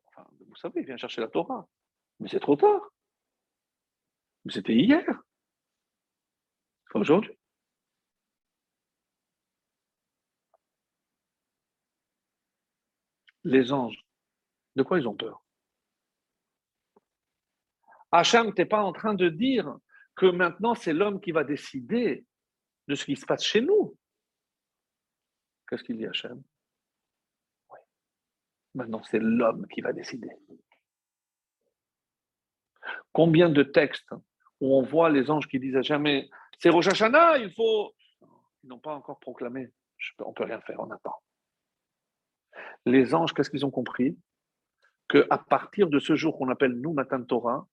[0.07, 1.67] Enfin, Vous savez, il vient chercher la Torah.
[2.19, 2.81] Mais c'est trop tard.
[4.45, 5.03] Mais c'était hier.
[5.05, 7.37] C'est pas aujourd'hui.
[13.43, 14.05] Les anges,
[14.75, 15.43] de quoi ils ont peur?
[18.11, 19.77] Hacham, tu n'es pas en train de dire
[20.15, 22.25] que maintenant c'est l'homme qui va décider
[22.87, 23.97] de ce qui se passe chez nous?
[25.67, 26.43] Qu'est-ce qu'il dit Hachem
[27.69, 27.79] Oui.
[28.75, 30.29] Maintenant c'est l'homme qui va décider.
[33.13, 34.13] Combien de textes
[34.59, 36.29] où on voit les anges qui disent à jamais
[36.61, 37.91] c'est Rosh Hashanah, il faut.
[38.63, 39.71] Ils n'ont pas encore proclamé.
[40.19, 41.15] On ne peut rien faire, on attend.
[42.85, 44.17] Les anges, qu'est-ce qu'ils ont compris?
[45.07, 47.67] Que à partir de ce jour qu'on appelle nous Matin de Torah,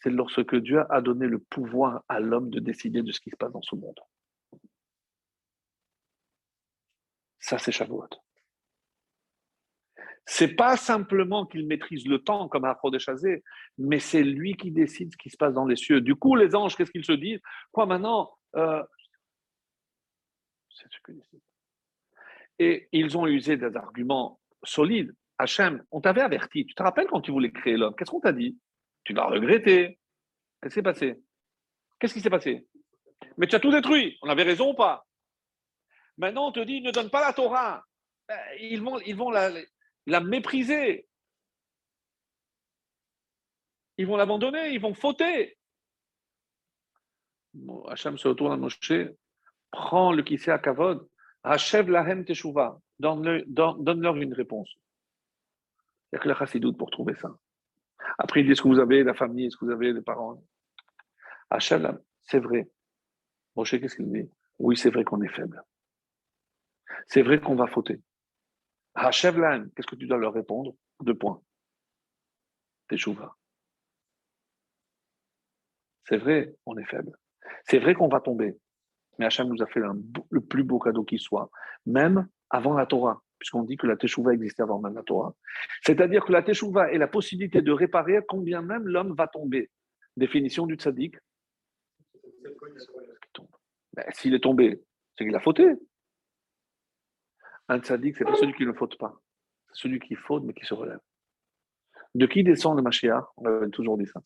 [0.00, 3.36] c'est lorsque Dieu a donné le pouvoir à l'homme de décider de ce qui se
[3.36, 3.98] passe dans ce monde.
[7.40, 8.08] Ça, c'est Shavuot.
[10.26, 13.44] C'est pas simplement qu'il maîtrise le temps comme Aphrodé Chazé,
[13.76, 16.00] mais c'est lui qui décide ce qui se passe dans les cieux.
[16.00, 17.40] Du coup, les anges, qu'est-ce qu'ils se disent?
[17.72, 18.82] Quoi maintenant euh,
[20.70, 21.40] C'est ce que décide.
[22.58, 25.12] Et ils ont usé des arguments solides.
[25.38, 26.64] Hachem, on t'avait averti.
[26.66, 27.94] Tu te rappelles quand tu voulais créer l'homme?
[27.96, 28.58] Qu'est-ce qu'on t'a dit?
[29.04, 29.98] Tu l'as regretté.
[30.60, 31.20] Qu'est-ce qui s'est passé?
[31.98, 32.66] Qu'est-ce qui s'est passé?
[33.36, 34.18] Mais tu as tout détruit.
[34.22, 35.06] On avait raison ou pas?
[36.16, 37.84] Maintenant, on te dit ne donne pas la Torah.
[38.28, 38.82] Ben, Ils
[39.16, 39.50] vont, la,
[40.06, 41.06] la mépriser.
[43.96, 45.56] Ils vont l'abandonner, ils vont fauter.
[47.88, 48.78] Hachem se retourne à Moshe,
[49.70, 51.08] prends le kissé à Kavod,
[51.44, 54.70] Hachev lahem teshuva, donne-le- donne- donne-leur une réponse.
[56.12, 57.36] Il n'y a que la chassidoute pour trouver ça.
[58.18, 60.42] Après, il dit est-ce que vous avez la famille, est-ce que vous avez des parents?
[61.50, 62.70] Hachev, lahem, c'est vrai.
[63.56, 64.28] Moshe, qu'est-ce qu'il dit?
[64.58, 65.62] Oui, c'est vrai qu'on est faible.
[67.06, 68.00] C'est vrai qu'on va fauter.
[68.94, 70.74] Hachev lahem, qu'est-ce que tu dois leur répondre?
[71.00, 71.42] Deux points.
[72.88, 73.36] Teshuva.
[76.04, 77.16] C'est vrai, on est faible.
[77.64, 78.56] C'est vrai qu'on va tomber.
[79.18, 81.50] Mais Hachem nous a fait le plus beau cadeau qui soit,
[81.86, 85.34] même avant la Torah, puisqu'on dit que la Teshuvah existait avant même la Torah.
[85.82, 89.70] C'est-à-dire que la Teshuvah est la possibilité de réparer combien même l'homme va tomber.
[90.16, 91.16] Définition du tzaddik.
[93.92, 94.82] Ben, S'il est tombé,
[95.16, 95.74] c'est qu'il a fauté.
[97.68, 99.20] Un tzaddik, c'est pas celui qui ne faute pas.
[99.68, 101.00] C'est celui qui faute mais qui se relève.
[102.14, 103.24] De qui descend le Mashiach?
[103.36, 104.22] On avait toujours dit ça.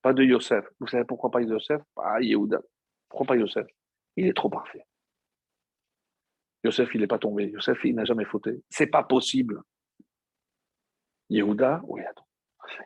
[0.00, 0.64] Pas de Yosef.
[0.80, 1.82] Vous savez pourquoi pas Yosef?
[1.94, 2.62] Pas Yehuda.
[3.08, 3.66] Pourquoi pas Yosef?
[4.16, 4.86] Il est trop parfait.
[6.66, 7.48] Yosef, il n'est pas tombé.
[7.48, 8.62] Yosef, il n'a jamais fauté.
[8.68, 9.62] C'est pas possible.
[11.30, 12.26] Yehuda, oui, attends.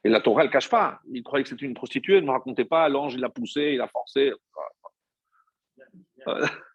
[0.05, 1.01] Et la Torah, elle cache pas.
[1.11, 3.79] Il croyait que c'était une prostituée, ne me racontez pas, l'ange, il l'a poussé, il
[3.79, 4.33] l'a forcé.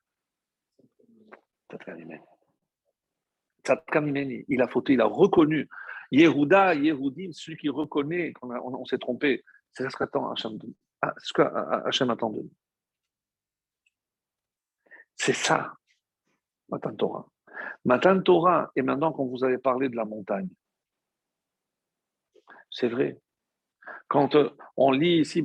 [4.47, 5.67] Il a fauté, il a reconnu.
[6.11, 9.43] Yehuda, Yehudim, celui qui reconnaît qu'on on, s'est trompé.
[9.73, 10.57] C'est ce qu'attend Hachem,
[11.01, 12.51] ah, ce que Hachem attend de nous.
[15.15, 15.73] C'est ça,
[16.69, 17.27] Matan Torah.
[18.23, 20.49] Torah, et maintenant quand vous avez parlé de la montagne,
[22.69, 23.19] c'est vrai.
[24.07, 25.41] Quand euh, on lit ici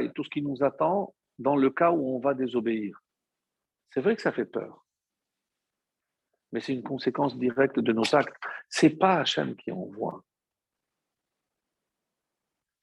[0.00, 3.00] et tout ce qui nous attend dans le cas où on va désobéir,
[3.90, 4.84] c'est vrai que ça fait peur.
[6.52, 8.36] Mais c'est une conséquence directe de nos actes.
[8.68, 10.24] C'est pas Hachem qui envoie.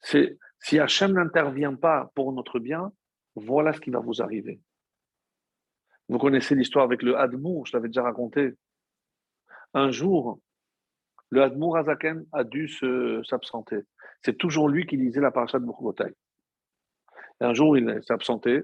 [0.01, 2.91] C'est si Hachem n'intervient pas pour notre bien,
[3.36, 4.61] voilà ce qui va vous arriver.
[6.12, 8.55] Vous connaissez l'histoire avec le Hadmour, je l'avais déjà raconté.
[9.74, 10.41] Un jour,
[11.30, 12.68] le Hadmour Azaken a dû
[13.24, 13.80] s'absenter.
[14.22, 16.12] C'est toujours lui qui lisait la paracha de Bourgotaï.
[17.39, 18.64] Un jour, il s'est absenté,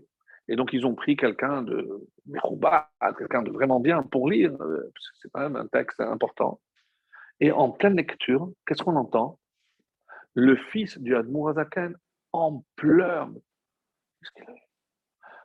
[0.49, 2.05] et donc ils ont pris quelqu'un de
[3.17, 4.91] quelqu'un de vraiment bien pour lire, euh,
[5.21, 6.59] c'est quand même un texte important.
[7.39, 9.39] Et en pleine lecture, qu'est-ce qu'on entend?
[10.33, 11.95] Le fils du Hadmour Azaken
[12.33, 13.29] en pleurs.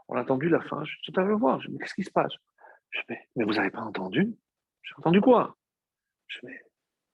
[0.08, 0.84] On a entendu la fin.
[0.84, 1.60] Je suis à fait voir.
[1.60, 2.32] Je dis, qu'est-ce qui se passe?
[2.90, 4.34] Je mais, mais vous n'avez pas entendu?
[4.82, 5.56] J'ai entendu quoi?
[6.26, 6.62] Je mais,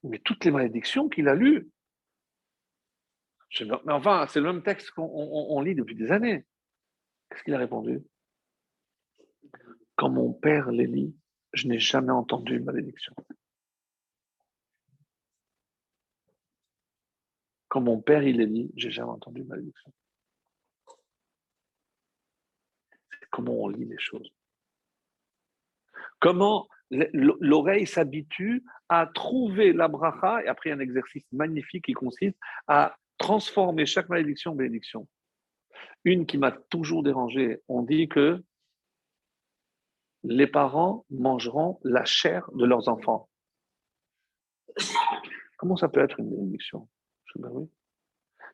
[0.03, 1.69] mais toutes les malédictions qu'il a lues.
[3.51, 6.47] Je mais enfin, c'est le même texte qu'on lit depuis des années.
[7.31, 8.03] Qu'est-ce qu'il a répondu?
[9.97, 11.17] Quand mon père les lit,
[11.53, 13.15] je n'ai jamais entendu une malédiction.
[17.69, 19.93] Quand mon père il les lit, j'ai jamais entendu une malédiction.
[23.31, 24.31] Comment on lit les choses.
[26.21, 32.97] Comment l'oreille s'habitue à trouver la bracha, et après un exercice magnifique qui consiste à
[33.19, 35.07] transformer chaque malédiction en bénédiction.
[36.05, 38.43] Une qui m'a toujours dérangé, on dit que
[40.25, 43.29] les parents mangeront la chair de leurs enfants.
[45.59, 46.89] Comment ça peut être une bénédiction?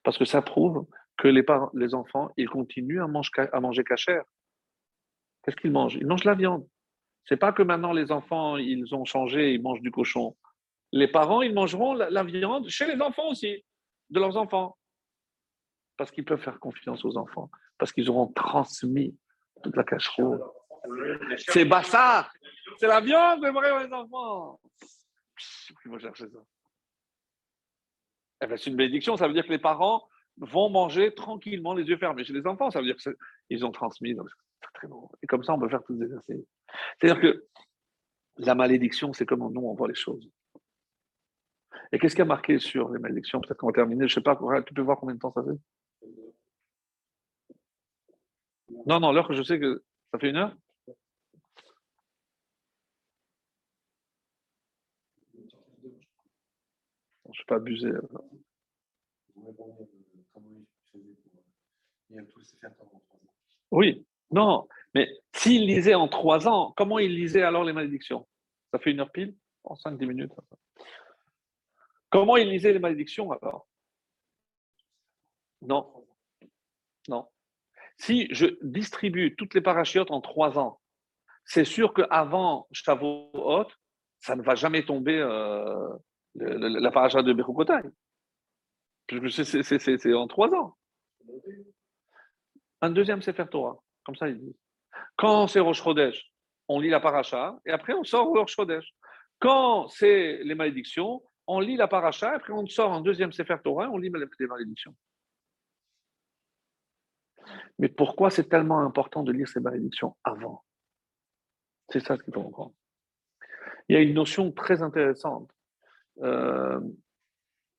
[0.02, 3.84] Parce que ça prouve que les, parents, les enfants, ils continuent à manger, à manger
[3.84, 4.24] cachère.
[5.44, 5.96] Qu'est-ce qu'ils mangent?
[5.96, 6.66] Ils mangent la viande.
[7.26, 10.36] C'est pas que maintenant les enfants, ils ont changé, ils mangent du cochon.
[10.92, 13.64] Les parents, ils mangeront la, viande chez les enfants aussi,
[14.10, 14.76] de leurs enfants.
[15.96, 19.16] Parce qu'ils peuvent faire confiance aux enfants, parce qu'ils auront transmis
[19.62, 20.40] toute la cacheroute.
[21.48, 22.32] C'est Bassar
[22.78, 24.60] C'est la viande, de les enfants
[25.84, 26.38] Il faut chercher ça.
[28.42, 31.84] Eh ben, c'est une bénédiction, ça veut dire que les parents vont manger tranquillement, les
[31.84, 32.24] yeux fermés.
[32.24, 32.96] Chez les enfants, ça veut dire
[33.48, 34.14] qu'ils ont transmis.
[34.74, 35.08] Très bon.
[35.22, 36.46] Et comme ça, on peut faire tous les exercices.
[37.00, 37.46] C'est-à-dire que
[38.36, 40.28] la malédiction, c'est comment nous, on voit les choses.
[41.92, 43.40] Et qu'est-ce qui a marqué sur les malédictions?
[43.40, 45.44] Peut-être qu'on va terminer, je ne sais pas, tu peux voir combien de temps ça
[45.44, 45.58] fait?
[48.86, 50.56] Non, non, l'heure que je sais que ça fait une heure?
[57.26, 57.90] Je ne suis pas abusé.
[63.70, 68.26] Oui, non, mais s'il lisait en trois ans, comment il lisait alors les malédictions?
[68.72, 69.36] Ça fait une heure pile?
[69.64, 70.32] En cinq, dix minutes.
[72.10, 73.66] Comment il lisait les malédictions alors?
[75.62, 76.06] Non.
[77.08, 77.26] Non.
[77.96, 80.80] Si je distribue toutes les parachutes en trois ans,
[81.44, 83.66] c'est sûr qu'avant Shavuot,
[84.20, 85.88] ça ne va jamais tomber euh,
[86.34, 87.82] la paracha de Bechukotai.
[89.08, 90.76] C'est en trois ans.
[92.80, 93.76] Un deuxième Sefer Torah.
[94.04, 94.58] Comme ça, ils disent.
[95.16, 95.82] Quand c'est Rosh
[96.68, 98.56] on lit la paracha et après on sort Rosh.
[99.38, 103.56] Quand c'est les malédictions, on lit la paracha et après on sort en deuxième Sefer
[103.62, 104.94] Torah on lit les malédictions.
[107.78, 110.64] Mais pourquoi c'est tellement important de lire ces malédictions avant?
[111.90, 112.74] C'est ça ce qu'il faut comprendre.
[113.88, 115.50] Il y a une notion très intéressante.
[116.22, 116.80] Euh,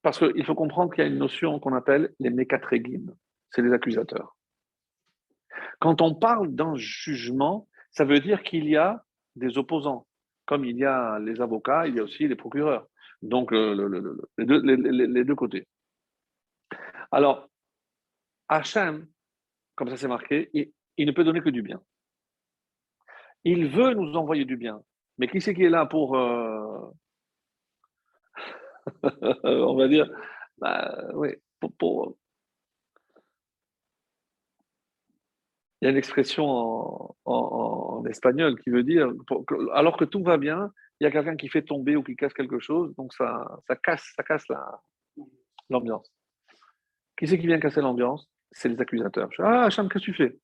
[0.01, 3.15] parce qu'il faut comprendre qu'il y a une notion qu'on appelle les mécatrégim.
[3.49, 4.35] c'est les accusateurs.
[5.79, 9.03] Quand on parle d'un jugement, ça veut dire qu'il y a
[9.35, 10.07] des opposants.
[10.45, 12.87] Comme il y a les avocats, il y a aussi les procureurs.
[13.21, 15.67] Donc, les, deux, côtés.
[17.11, 17.49] Alors,
[18.49, 19.07] Hachem,
[19.75, 21.81] comme ça c'est marqué, il, ne peut donner que du bien.
[23.43, 24.81] Il veut nous envoyer du bien.
[25.17, 26.91] Mais qui c'est qui est là pour, euh,
[29.43, 30.09] on va dire,
[30.57, 31.29] bah, oui,
[31.77, 32.17] pour,
[35.85, 39.07] Il y a une expression en, espagnol qui veut dire,
[39.71, 42.33] alors que tout va bien, il y a quelqu'un qui fait tomber ou qui casse
[42.33, 44.45] quelque chose, donc ça, ça casse, ça casse
[45.69, 46.11] l'ambiance.
[47.15, 48.27] Qui c'est qui vient casser l'ambiance?
[48.51, 49.29] C'est les accusateurs.
[49.37, 50.39] ah, Hacham, qu'est-ce que tu fais?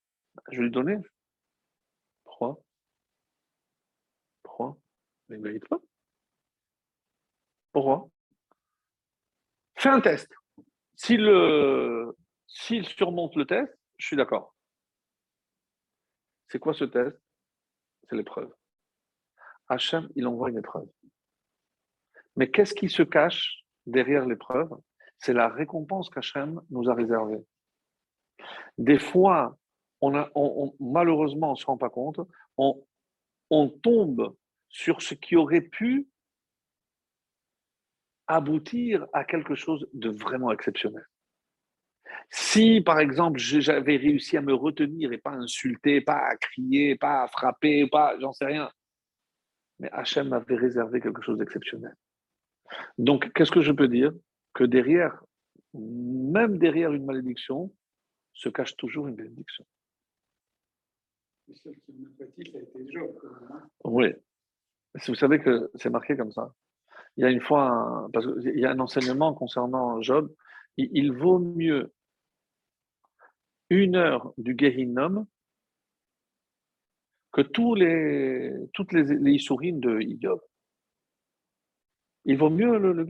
[0.51, 0.97] Je vais lui donner.
[2.23, 2.61] Pourquoi
[4.43, 4.77] Pourquoi
[5.27, 5.79] Mais il ne mérite pas.
[7.71, 8.09] Pourquoi
[9.75, 10.31] Fais un test.
[10.93, 11.25] S'il
[12.85, 14.53] surmonte le test, je suis d'accord.
[16.51, 17.17] C'est quoi ce test?
[18.09, 18.53] C'est l'épreuve.
[19.69, 20.89] Hachem, il envoie une épreuve.
[22.35, 24.69] Mais qu'est-ce qui se cache derrière l'épreuve?
[25.17, 27.45] C'est la récompense qu'Hachem nous a réservée.
[28.77, 29.57] Des fois,
[30.01, 32.19] malheureusement, on ne se rend pas compte,
[32.57, 34.35] on tombe
[34.67, 36.09] sur ce qui aurait pu
[38.27, 41.05] aboutir à quelque chose de vraiment exceptionnel.
[42.29, 47.23] Si, par exemple, j'avais réussi à me retenir et pas insulter, pas à crier, pas
[47.23, 48.71] à frapper, pas, j'en sais rien,
[49.79, 51.95] mais Hachem m'avait réservé quelque chose d'exceptionnel.
[52.97, 54.13] Donc, qu'est-ce que je peux dire?
[54.53, 55.23] Que derrière,
[55.73, 57.73] même derrière une malédiction,
[58.33, 59.65] se cache toujours une bénédiction.
[63.83, 64.13] Oui.
[65.07, 66.53] Vous savez que c'est marqué comme ça.
[67.17, 70.33] Il y a une fois, parce qu'il y a un enseignement concernant Job,
[70.77, 71.91] il vaut mieux
[73.71, 75.25] une heure du Gehinnom
[77.31, 78.51] que toutes les,
[79.03, 80.41] les de Iyob.
[82.25, 83.07] Il vaut mieux le, le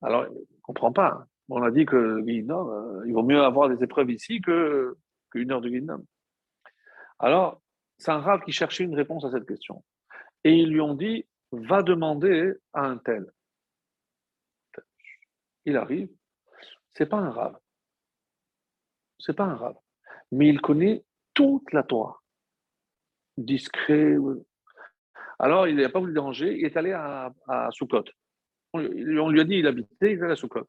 [0.00, 1.08] Alors, on ne comprend pas.
[1.08, 1.26] Hein.
[1.50, 5.60] On a dit que le euh, il vaut mieux avoir des épreuves ici qu'une heure
[5.60, 6.02] de Gehinnom.
[7.18, 7.60] Alors,
[7.98, 9.84] c'est un rave qui cherchait une réponse à cette question.
[10.44, 13.30] Et ils lui ont dit, va demander à un tel.
[15.66, 16.08] Il arrive,
[16.94, 17.58] c'est pas un rave
[19.20, 19.76] c'est pas un rave.
[20.32, 21.04] Mais il connaît
[21.34, 22.20] toute la Torah.
[23.36, 24.16] Discret.
[25.38, 28.04] Alors, il n'a pas voulu déranger, il est allé à, à Soukot.
[28.72, 30.66] On, lui a dit, il habitait, il allé à Soukot.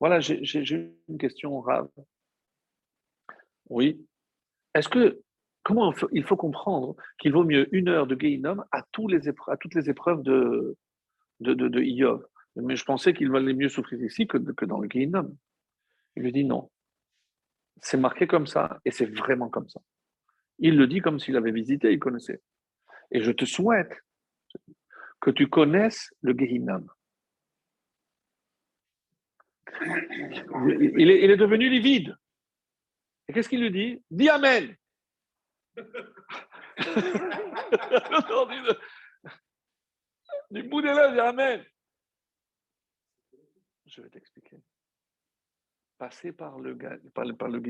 [0.00, 1.88] Voilà, j'ai une question rave.
[3.68, 4.06] Oui.
[4.74, 5.20] Est-ce que,
[5.62, 9.88] comment il faut comprendre qu'il vaut mieux une heure de Geinom à, à toutes les
[9.88, 10.76] épreuves de,
[11.40, 15.36] de, de, Mais je pensais qu'il valait mieux souffrir ici que, que dans le Geinom.
[16.16, 16.70] Il lui dit non.
[17.82, 19.80] C'est marqué comme ça et c'est vraiment comme ça.
[20.58, 22.40] Il le dit comme s'il avait visité, il connaissait.
[23.10, 23.92] Et je te souhaite
[25.20, 26.88] que tu connaisses le Gehinam.
[29.82, 32.16] Il est, il est devenu livide.
[33.28, 34.02] Et qu'est-ce qu'il lui dit?
[34.10, 34.76] Dis Amen.
[40.50, 41.64] du bout des lèvres, dis Amen.
[43.86, 44.58] Je vais t'expliquer
[45.98, 46.76] passer par le,
[47.14, 47.62] par, par le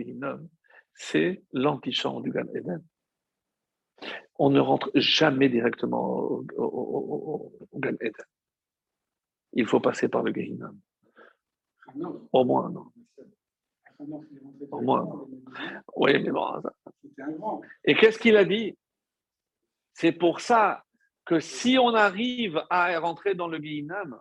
[0.95, 2.85] c'est l'antichambre du Gan Eden.
[4.39, 8.24] On ne rentre jamais directement au, au, Gan Eden.
[9.53, 10.79] Il faut passer par le Gehinnom.
[12.33, 12.87] Au moins, non.
[14.70, 15.29] Au moins,
[15.97, 17.62] Oui, mais bon.
[17.85, 18.77] Et qu'est-ce qu'il a dit?
[19.95, 20.85] C'est pour ça
[21.24, 24.20] que si on arrive à rentrer dans le Gehinnom,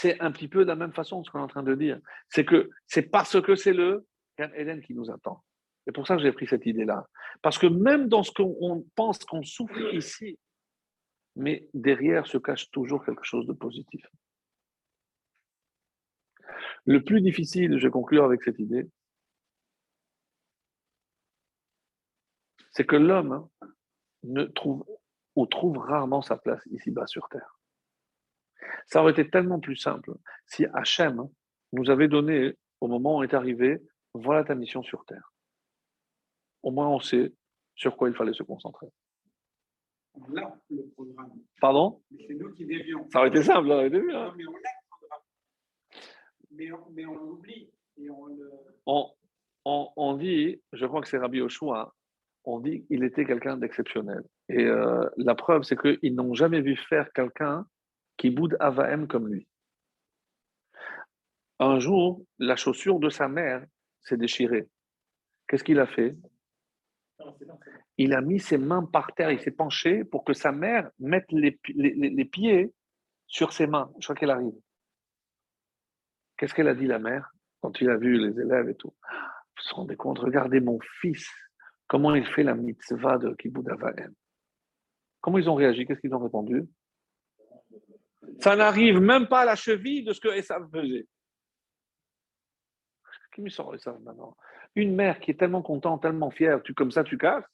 [0.00, 1.98] c'est un petit peu de la même façon ce qu'on est en train de dire.
[2.28, 4.06] C'est que c'est parce que c'est le
[4.38, 5.42] Gan Eden qui nous attend.
[5.84, 7.08] C'est pour ça j'ai pris cette idée-là.
[7.42, 10.38] Parce que même dans ce qu'on pense qu'on souffre ici,
[11.34, 14.06] mais derrière se cache toujours quelque chose de positif.
[16.84, 18.88] Le plus difficile, je vais conclure avec cette idée,
[22.70, 23.48] c'est que l'homme
[24.22, 24.84] ne trouve
[25.34, 27.57] ou trouve rarement sa place ici-bas sur Terre.
[28.86, 30.12] Ça aurait été tellement plus simple
[30.46, 31.28] si Hachem
[31.72, 33.82] nous avait donné, au moment où on est arrivé,
[34.14, 35.32] voilà ta mission sur Terre.
[36.62, 37.32] Au moins, on sait
[37.74, 38.88] sur quoi il fallait se concentrer.
[40.32, 41.32] Là, le programme.
[41.60, 42.02] Pardon?
[42.26, 43.08] C'est nous qui dévions.
[43.10, 44.34] Ça aurait été simple, ça aurait été bien.
[44.36, 45.20] mais on a le programme.
[46.50, 47.70] Mais on, mais on l'oublie.
[48.86, 49.10] On,
[49.64, 51.94] on, on, dit, je crois que c'est Rabbi Oshua,
[52.44, 54.22] on dit qu'il était quelqu'un d'exceptionnel.
[54.48, 57.66] Et euh, la preuve, c'est qu'ils n'ont jamais vu faire quelqu'un
[58.18, 59.48] qui boude Avaem comme lui.
[61.60, 63.64] Un jour, la chaussure de sa mère
[64.02, 64.68] s'est déchiré.
[65.46, 66.16] Qu'est-ce qu'il a fait?
[67.96, 71.30] Il a mis ses mains par terre, il s'est penché pour que sa mère mette
[71.32, 72.72] les, les pieds
[73.26, 73.90] sur ses mains.
[73.98, 74.54] Je crois qu'elle arrive.
[76.36, 78.94] Qu'est-ce qu'elle a dit, la mère, quand il a vu les élèves et tout?
[79.10, 80.20] Vous vous rendez compte?
[80.20, 81.28] Regardez mon fils,
[81.88, 83.66] comment il fait la mitzvah de Kibbutz
[85.20, 85.84] Comment ils ont réagi?
[85.84, 86.68] Qu'est-ce qu'ils ont répondu?
[88.40, 91.06] Ça n'arrive même pas à la cheville de ce que Esav faisait.
[93.34, 94.36] Qui me sort maintenant?
[94.74, 97.44] Une mère qui est tellement contente, tellement fière, tu comme ça, tu casses?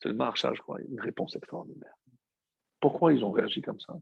[0.00, 1.94] C'est le marchage, je crois, une réponse extraordinaire.
[2.80, 3.94] Pourquoi ils ont réagi comme ça?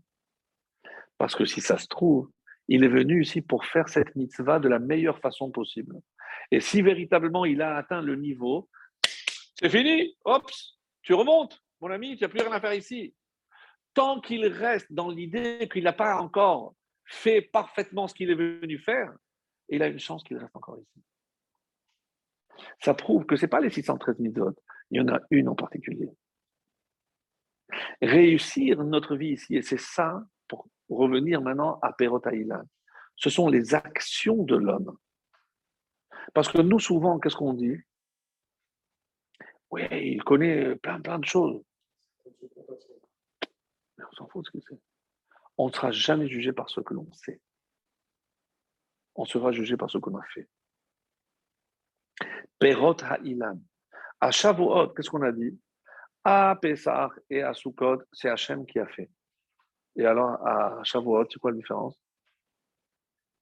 [1.19, 2.31] Parce que si ça se trouve,
[2.69, 6.01] il est venu ici pour faire cette mitzvah de la meilleure façon possible.
[6.51, 8.69] Et si véritablement il a atteint le niveau,
[9.57, 10.51] c'est fini, hop,
[11.03, 13.15] tu remontes, mon ami, tu n'as plus rien à faire ici.
[13.95, 16.75] Tant qu'il reste dans l'idée qu'il n'a pas encore
[17.05, 19.13] fait parfaitement ce qu'il est venu faire,
[19.69, 21.03] il a une chance qu'il reste encore ici.
[22.81, 24.55] Ça prouve que ce n'est pas les 613 mitzvot,
[24.91, 26.11] il y en a une en particulier.
[28.01, 30.23] Réussir notre vie ici, et c'est ça
[30.95, 32.63] revenir maintenant à Perotaïla.
[33.17, 34.97] Ce sont les actions de l'homme.
[36.35, 37.77] Parce que nous, souvent, qu'est-ce qu'on dit?
[39.71, 41.63] Oui, il connaît plein, plein de choses.
[45.59, 47.41] On ne sera jamais jugé par ce que l'on sait.
[49.15, 50.49] On sera jugé par ce qu'on a fait.
[52.59, 53.61] Perot ha'ilan.
[54.21, 55.61] À Shavuot, qu'est-ce qu'on a dit?
[56.25, 59.11] À Pesach et à Sukkot, c'est Hachem qui a fait.
[59.97, 62.01] Et alors, à Shavuot, c'est quoi la différence?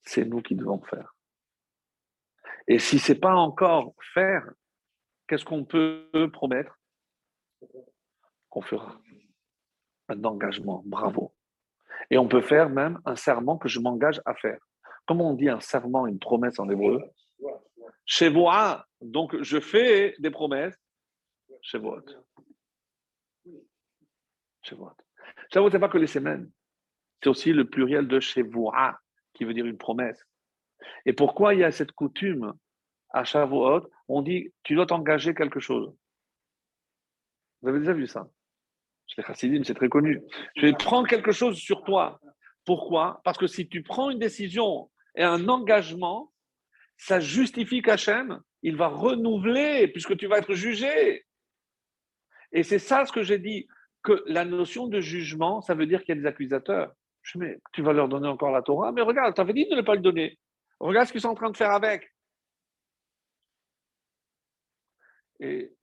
[0.03, 1.15] C'est nous qui devons faire.
[2.67, 4.51] Et si ce n'est pas encore faire,
[5.29, 6.79] qu'est-ce qu'on peut promettre?
[8.49, 9.01] Qu'on fera.
[10.11, 11.33] Un engagement, bravo.
[12.11, 14.59] Et on peut faire même un serment que je m'engage à faire.
[15.07, 17.01] Comment on dit un serment, une promesse en hébreu
[18.05, 18.85] Shevoa.
[19.01, 20.77] Donc, je fais des promesses.
[21.63, 22.19] Shevoot.
[24.63, 24.95] Shavuot,
[25.53, 26.51] ce n'est pas que les semaines.
[27.23, 28.99] C'est aussi le pluriel de Shevoa,
[29.33, 30.27] qui veut dire une promesse.
[31.07, 32.53] Et pourquoi il y a cette coutume
[33.11, 33.89] à Shavuot?
[34.09, 35.95] On dit, tu dois t'engager quelque chose.
[37.63, 38.29] Vous avez déjà vu ça?
[39.11, 40.23] Chez les Chassidim, c'est très connu.
[40.57, 42.21] Je prendre quelque chose sur toi.
[42.65, 43.21] Pourquoi?
[43.25, 46.33] Parce que si tu prends une décision et un engagement,
[46.97, 51.27] ça justifie qu'Hachem, il va renouveler puisque tu vas être jugé.
[52.53, 53.67] Et c'est ça ce que j'ai dit
[54.05, 56.95] que la notion de jugement, ça veut dire qu'il y a des accusateurs.
[57.23, 59.69] Je dis, mais tu vas leur donner encore la Torah, mais regarde, tu avais dit
[59.69, 60.39] de ne pas le donner.
[60.79, 62.15] Regarde ce qu'ils sont en train de faire avec.
[65.41, 65.75] Et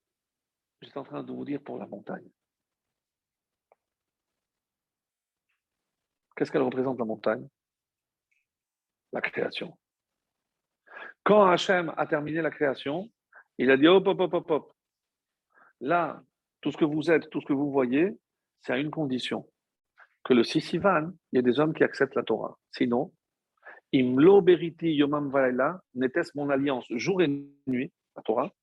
[0.81, 2.29] j'étais en train de vous dire pour la montagne.
[6.37, 7.47] Qu'est-ce qu'elle représente la montagne?
[9.11, 9.75] La création.
[11.23, 13.09] Quand Hachem a terminé la création,
[13.57, 14.73] il a dit hop, hop, hop, hop, hop.
[15.81, 16.23] Là,
[16.61, 18.15] tout ce que vous êtes, tout ce que vous voyez,
[18.61, 19.49] c'est à une condition
[20.23, 22.57] que le Sisivan, il y a des hommes qui acceptent la Torah.
[22.71, 23.13] Sinon,
[23.93, 27.27] Imlo Beriti Yomam Vaela, n'était-ce mon alliance jour et
[27.65, 28.53] nuit, la Torah,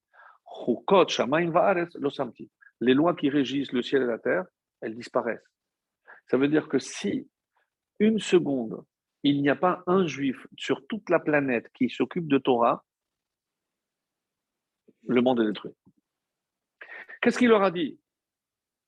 [1.08, 1.52] Shamaim
[2.10, 2.50] Samti.
[2.80, 4.44] Les lois qui régissent le ciel et la terre,
[4.80, 5.50] elles disparaissent.
[6.26, 7.28] Ça veut dire que si
[7.98, 8.84] une seconde,
[9.22, 12.84] il n'y a pas un juif sur toute la planète qui s'occupe de Torah,
[15.06, 15.74] le monde est détruit.
[17.20, 17.98] Qu'est-ce qu'il leur a dit?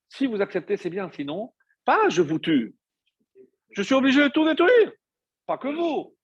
[0.09, 1.55] Si vous acceptez, c'est bien, sinon,
[1.85, 2.75] pas je vous tue.
[3.71, 4.93] Je suis obligé de tout détruire.
[5.47, 6.17] Pas que vous.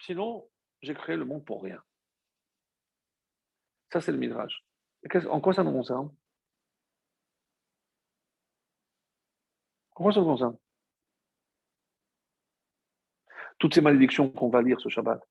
[0.00, 0.48] Sinon,
[0.80, 1.82] j'ai créé le monde pour rien.
[3.92, 4.64] Ça, c'est le Midrash.
[5.28, 6.14] En quoi ça nous concerne?
[9.94, 10.56] En quoi ça nous concerne?
[13.62, 15.22] Toutes ces malédictions qu'on va lire ce Shabbat.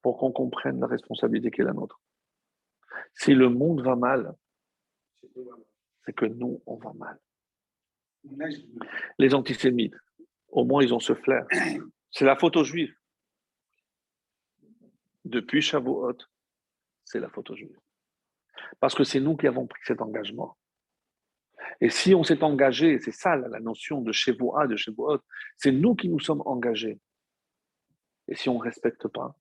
[0.00, 2.00] Pour qu'on comprenne la responsabilité qui est la nôtre.
[3.12, 4.32] Si le monde va mal,
[6.04, 7.18] c'est que nous, on va mal.
[9.18, 9.96] Les antisémites,
[10.46, 11.48] au moins, ils ont ce flair.
[12.12, 12.94] C'est la photo juive.
[15.24, 16.18] Depuis Shavuot,
[17.02, 17.76] c'est la photo juive.
[18.78, 20.56] Parce que c'est nous qui avons pris cet engagement.
[21.80, 25.20] Et si on s'est engagé, c'est ça la notion de Shavuot, de Shavuot,
[25.56, 27.00] c'est nous qui nous sommes engagés.
[28.28, 29.34] Et si on ne respecte pas,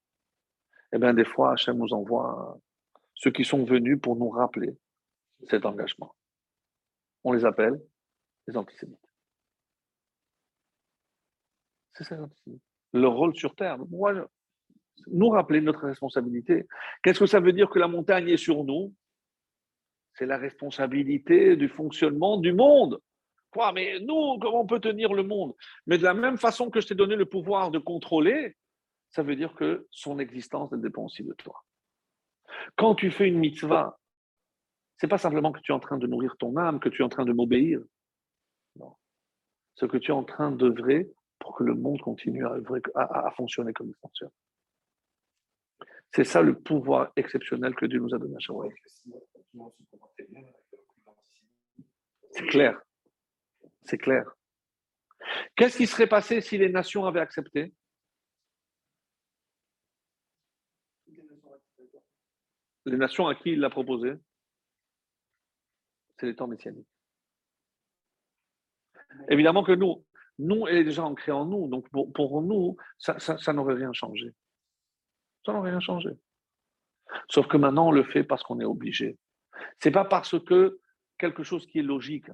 [0.94, 2.58] eh bien, des fois, Hachem nous envoie
[3.14, 4.78] ceux qui sont venus pour nous rappeler
[5.48, 6.16] cet engagement.
[7.24, 7.80] On les appelle
[8.48, 8.98] les antisémites.
[11.94, 12.66] C'est ça l'antisémitisme.
[12.94, 13.78] Leur rôle sur Terre.
[15.08, 16.66] nous rappeler notre responsabilité.
[17.04, 18.96] Qu'est-ce que ça veut dire que la montagne est sur nous?
[20.20, 23.00] C'est la responsabilité du fonctionnement du monde.
[23.52, 25.56] Quoi Mais nous, comment on peut tenir le monde?
[25.88, 28.58] Mais de la même façon que je t'ai donné le pouvoir de contrôler,
[29.12, 31.64] ça veut dire que son existence dépend aussi de toi.
[32.76, 33.98] Quand tu fais une mitzvah,
[34.98, 37.06] c'est pas simplement que tu es en train de nourrir ton âme, que tu es
[37.06, 37.80] en train de m'obéir.
[38.76, 38.98] Non.
[39.76, 41.10] Ce que tu es en train d'œuvrer
[41.40, 42.58] pour que le monde continue à,
[42.96, 44.32] à fonctionner comme il fonctionne.
[46.14, 48.58] C'est ça le pouvoir exceptionnel que Dieu nous a donné à chaque
[52.32, 52.82] C'est clair.
[53.84, 54.26] C'est clair.
[55.56, 57.74] Qu'est-ce qui serait passé si les nations avaient accepté?
[62.86, 64.14] Les nations à qui il l'a proposé?
[66.18, 66.88] C'est les temps messianiques.
[69.30, 70.06] Évidemment que nous,
[70.38, 74.34] nous, est déjà ancrée en nous, donc pour, nous, ça n'aurait rien changé.
[75.46, 76.10] Ça n'a rien changé.
[77.30, 79.18] Sauf que maintenant, on le fait parce qu'on est obligé.
[79.80, 80.80] C'est pas parce que
[81.18, 82.28] quelque chose qui est logique.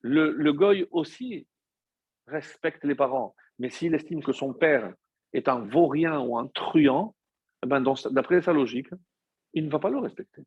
[0.00, 1.46] Le, goy aussi
[2.26, 4.94] respecte les parents, mais s'il estime que son père
[5.32, 7.14] est un vaurien ou un truand,
[7.64, 7.80] eh ben
[8.10, 8.90] d'après sa logique,
[9.54, 10.42] il ne va pas le respecter.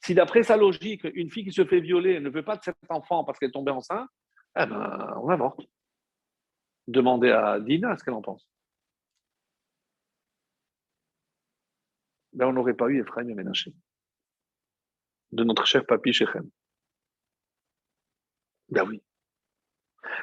[0.00, 2.76] Si d'après sa logique, une fille qui se fait violer ne veut pas de cet
[2.88, 4.08] enfant parce qu'elle est tombée enceinte,
[4.56, 5.60] eh ben, on avorte.
[6.86, 8.46] Demandez à Dina ce qu'elle en pense.
[12.32, 13.72] ben on n'aurait pas eu Ephraim et Ménaché.
[15.32, 16.48] De notre cher papy Shechem.
[18.68, 19.02] Ben oui.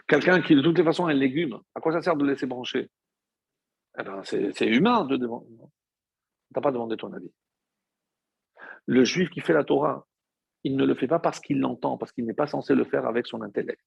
[0.07, 2.45] Quelqu'un qui, de toutes les façons, est un légume, à quoi ça sert de laisser
[2.45, 2.90] brancher?
[3.99, 5.48] Eh ben, C'est humain de demander.
[5.49, 7.31] Tu n'as pas demandé ton avis.
[8.86, 10.07] Le juif qui fait la Torah,
[10.64, 13.06] il ne le fait pas parce qu'il l'entend, parce qu'il n'est pas censé le faire
[13.06, 13.81] avec son intellect.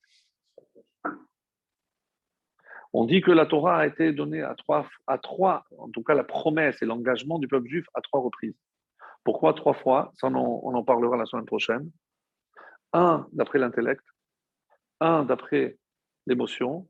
[2.93, 6.15] On dit que la Torah a été donnée à trois, à trois, en tout cas
[6.15, 8.55] la promesse et l'engagement du peuple juif à trois reprises.
[9.25, 10.13] Pourquoi trois fois?
[10.17, 11.91] Ça, on, en parlera la semaine prochaine.
[12.93, 14.05] Un, d'après l'intellect,
[15.01, 15.79] un, d'après
[16.27, 16.89] l'émotion,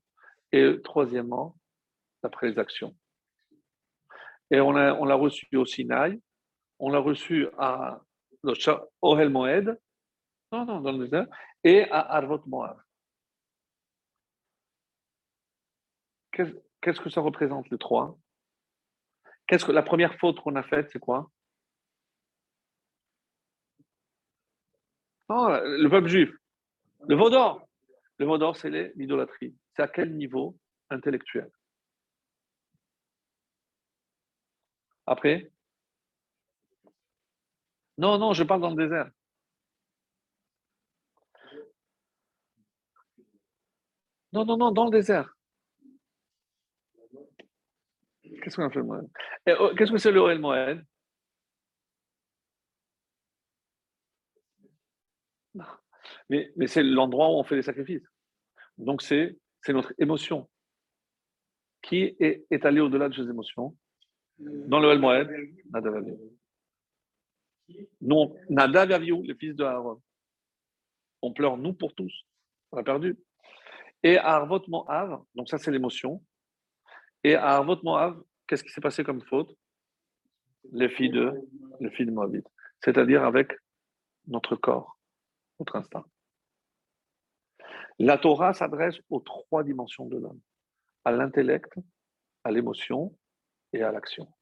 [0.50, 1.56] et troisièmement,
[2.22, 2.94] d'après les actions.
[4.50, 6.20] Et on l'a reçu au Sinaï,
[6.78, 8.00] on l'a reçu à
[9.00, 9.78] Ohel Moed,
[10.52, 11.26] non, non, dans le désert,
[11.64, 12.76] et à Arvot Moab.
[16.32, 18.18] Qu'est-ce que ça représente le 3
[19.46, 21.30] Qu'est-ce que la première faute qu'on a faite, c'est quoi?
[25.32, 26.30] Oh, le peuple juif.
[27.08, 27.66] Le vaudor.
[28.18, 29.54] Le vaudor, c'est l'idolâtrie.
[29.74, 30.56] C'est à quel niveau
[30.90, 31.50] intellectuel?
[35.06, 35.50] Après?
[37.98, 39.10] Non, non, je parle dans le désert.
[44.32, 45.36] Non, non, non, dans le désert.
[48.42, 50.84] Qu'est-ce qu'on a fait le oh, Qu'est-ce que c'est le Moed
[56.28, 58.06] Mais, mais c'est l'endroit où on fait les sacrifices.
[58.78, 59.38] Donc c'est
[59.68, 60.48] notre émotion
[61.82, 63.76] qui est, est allée au-delà de ces émotions.
[64.38, 65.30] Dans le El Moed,
[65.70, 66.38] Nadav Aviou.
[68.00, 70.02] Non, Nadav Aviou, le fils de Aaron.
[71.20, 72.12] On pleure, nous, pour tous.
[72.72, 73.16] On a perdu.
[74.02, 76.24] Et Arvot Moav, donc ça c'est l'émotion.
[77.22, 79.56] Et à Arvot Moav, qu'est-ce qui s'est passé comme faute?
[80.72, 81.32] Les filles de,
[81.78, 82.42] les de Moabit.
[82.80, 83.52] C'est-à-dire avec
[84.26, 84.91] notre corps,
[85.74, 86.04] instinct.
[87.98, 90.40] La Torah s'adresse aux trois dimensions de l'homme
[91.04, 91.72] à l'intellect,
[92.44, 93.16] à l'émotion
[93.72, 94.32] et à l'action.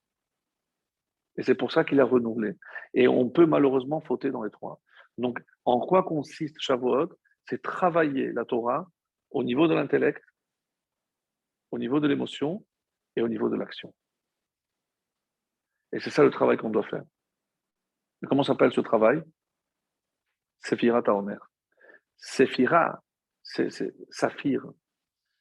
[1.36, 2.56] Et c'est pour ça qu'il a renouvelé.
[2.94, 4.80] Et on peut malheureusement fauter dans les trois.
[5.18, 7.08] Donc, en quoi consiste Shavuot?
[7.46, 8.88] C'est travailler la Torah
[9.30, 10.22] au niveau de l'intellect,
[11.70, 12.64] au niveau de l'émotion
[13.16, 13.94] et au niveau de l'action.
[15.92, 17.02] Et c'est ça le travail qu'on doit faire.
[18.28, 19.22] Comment s'appelle ce travail?
[20.60, 21.38] Sephira Taomer.
[22.16, 23.02] Sephira,
[23.42, 23.70] c'est
[24.10, 24.64] saphir,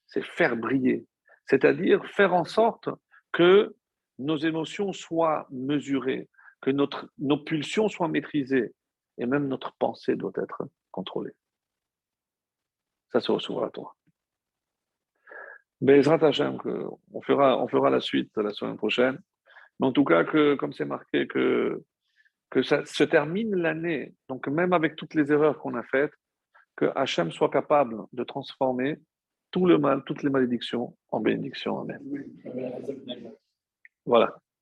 [0.08, 1.06] c'est faire briller,
[1.46, 2.90] c'est-à-dire faire en sorte
[3.32, 3.76] que
[4.18, 6.30] nos émotions soient mesurées,
[6.62, 8.74] que notre, nos pulsions soient maîtrisées,
[9.18, 11.34] et même notre pensée doit être contrôlée.
[13.12, 13.96] Ça se recevoir à toi.
[15.82, 16.58] Bezrat Hashem,
[17.14, 19.20] on fera, on fera la suite la semaine prochaine.
[19.80, 21.84] Mais en tout cas, que, comme c'est marqué, que,
[22.50, 26.14] que ça se termine l'année, donc même avec toutes les erreurs qu'on a faites,
[26.76, 29.00] que Hachem soit capable de transformer
[29.52, 31.80] tout le mal, toutes les malédictions en bénédictions.
[31.80, 32.02] Amen.
[34.06, 34.36] Voilà.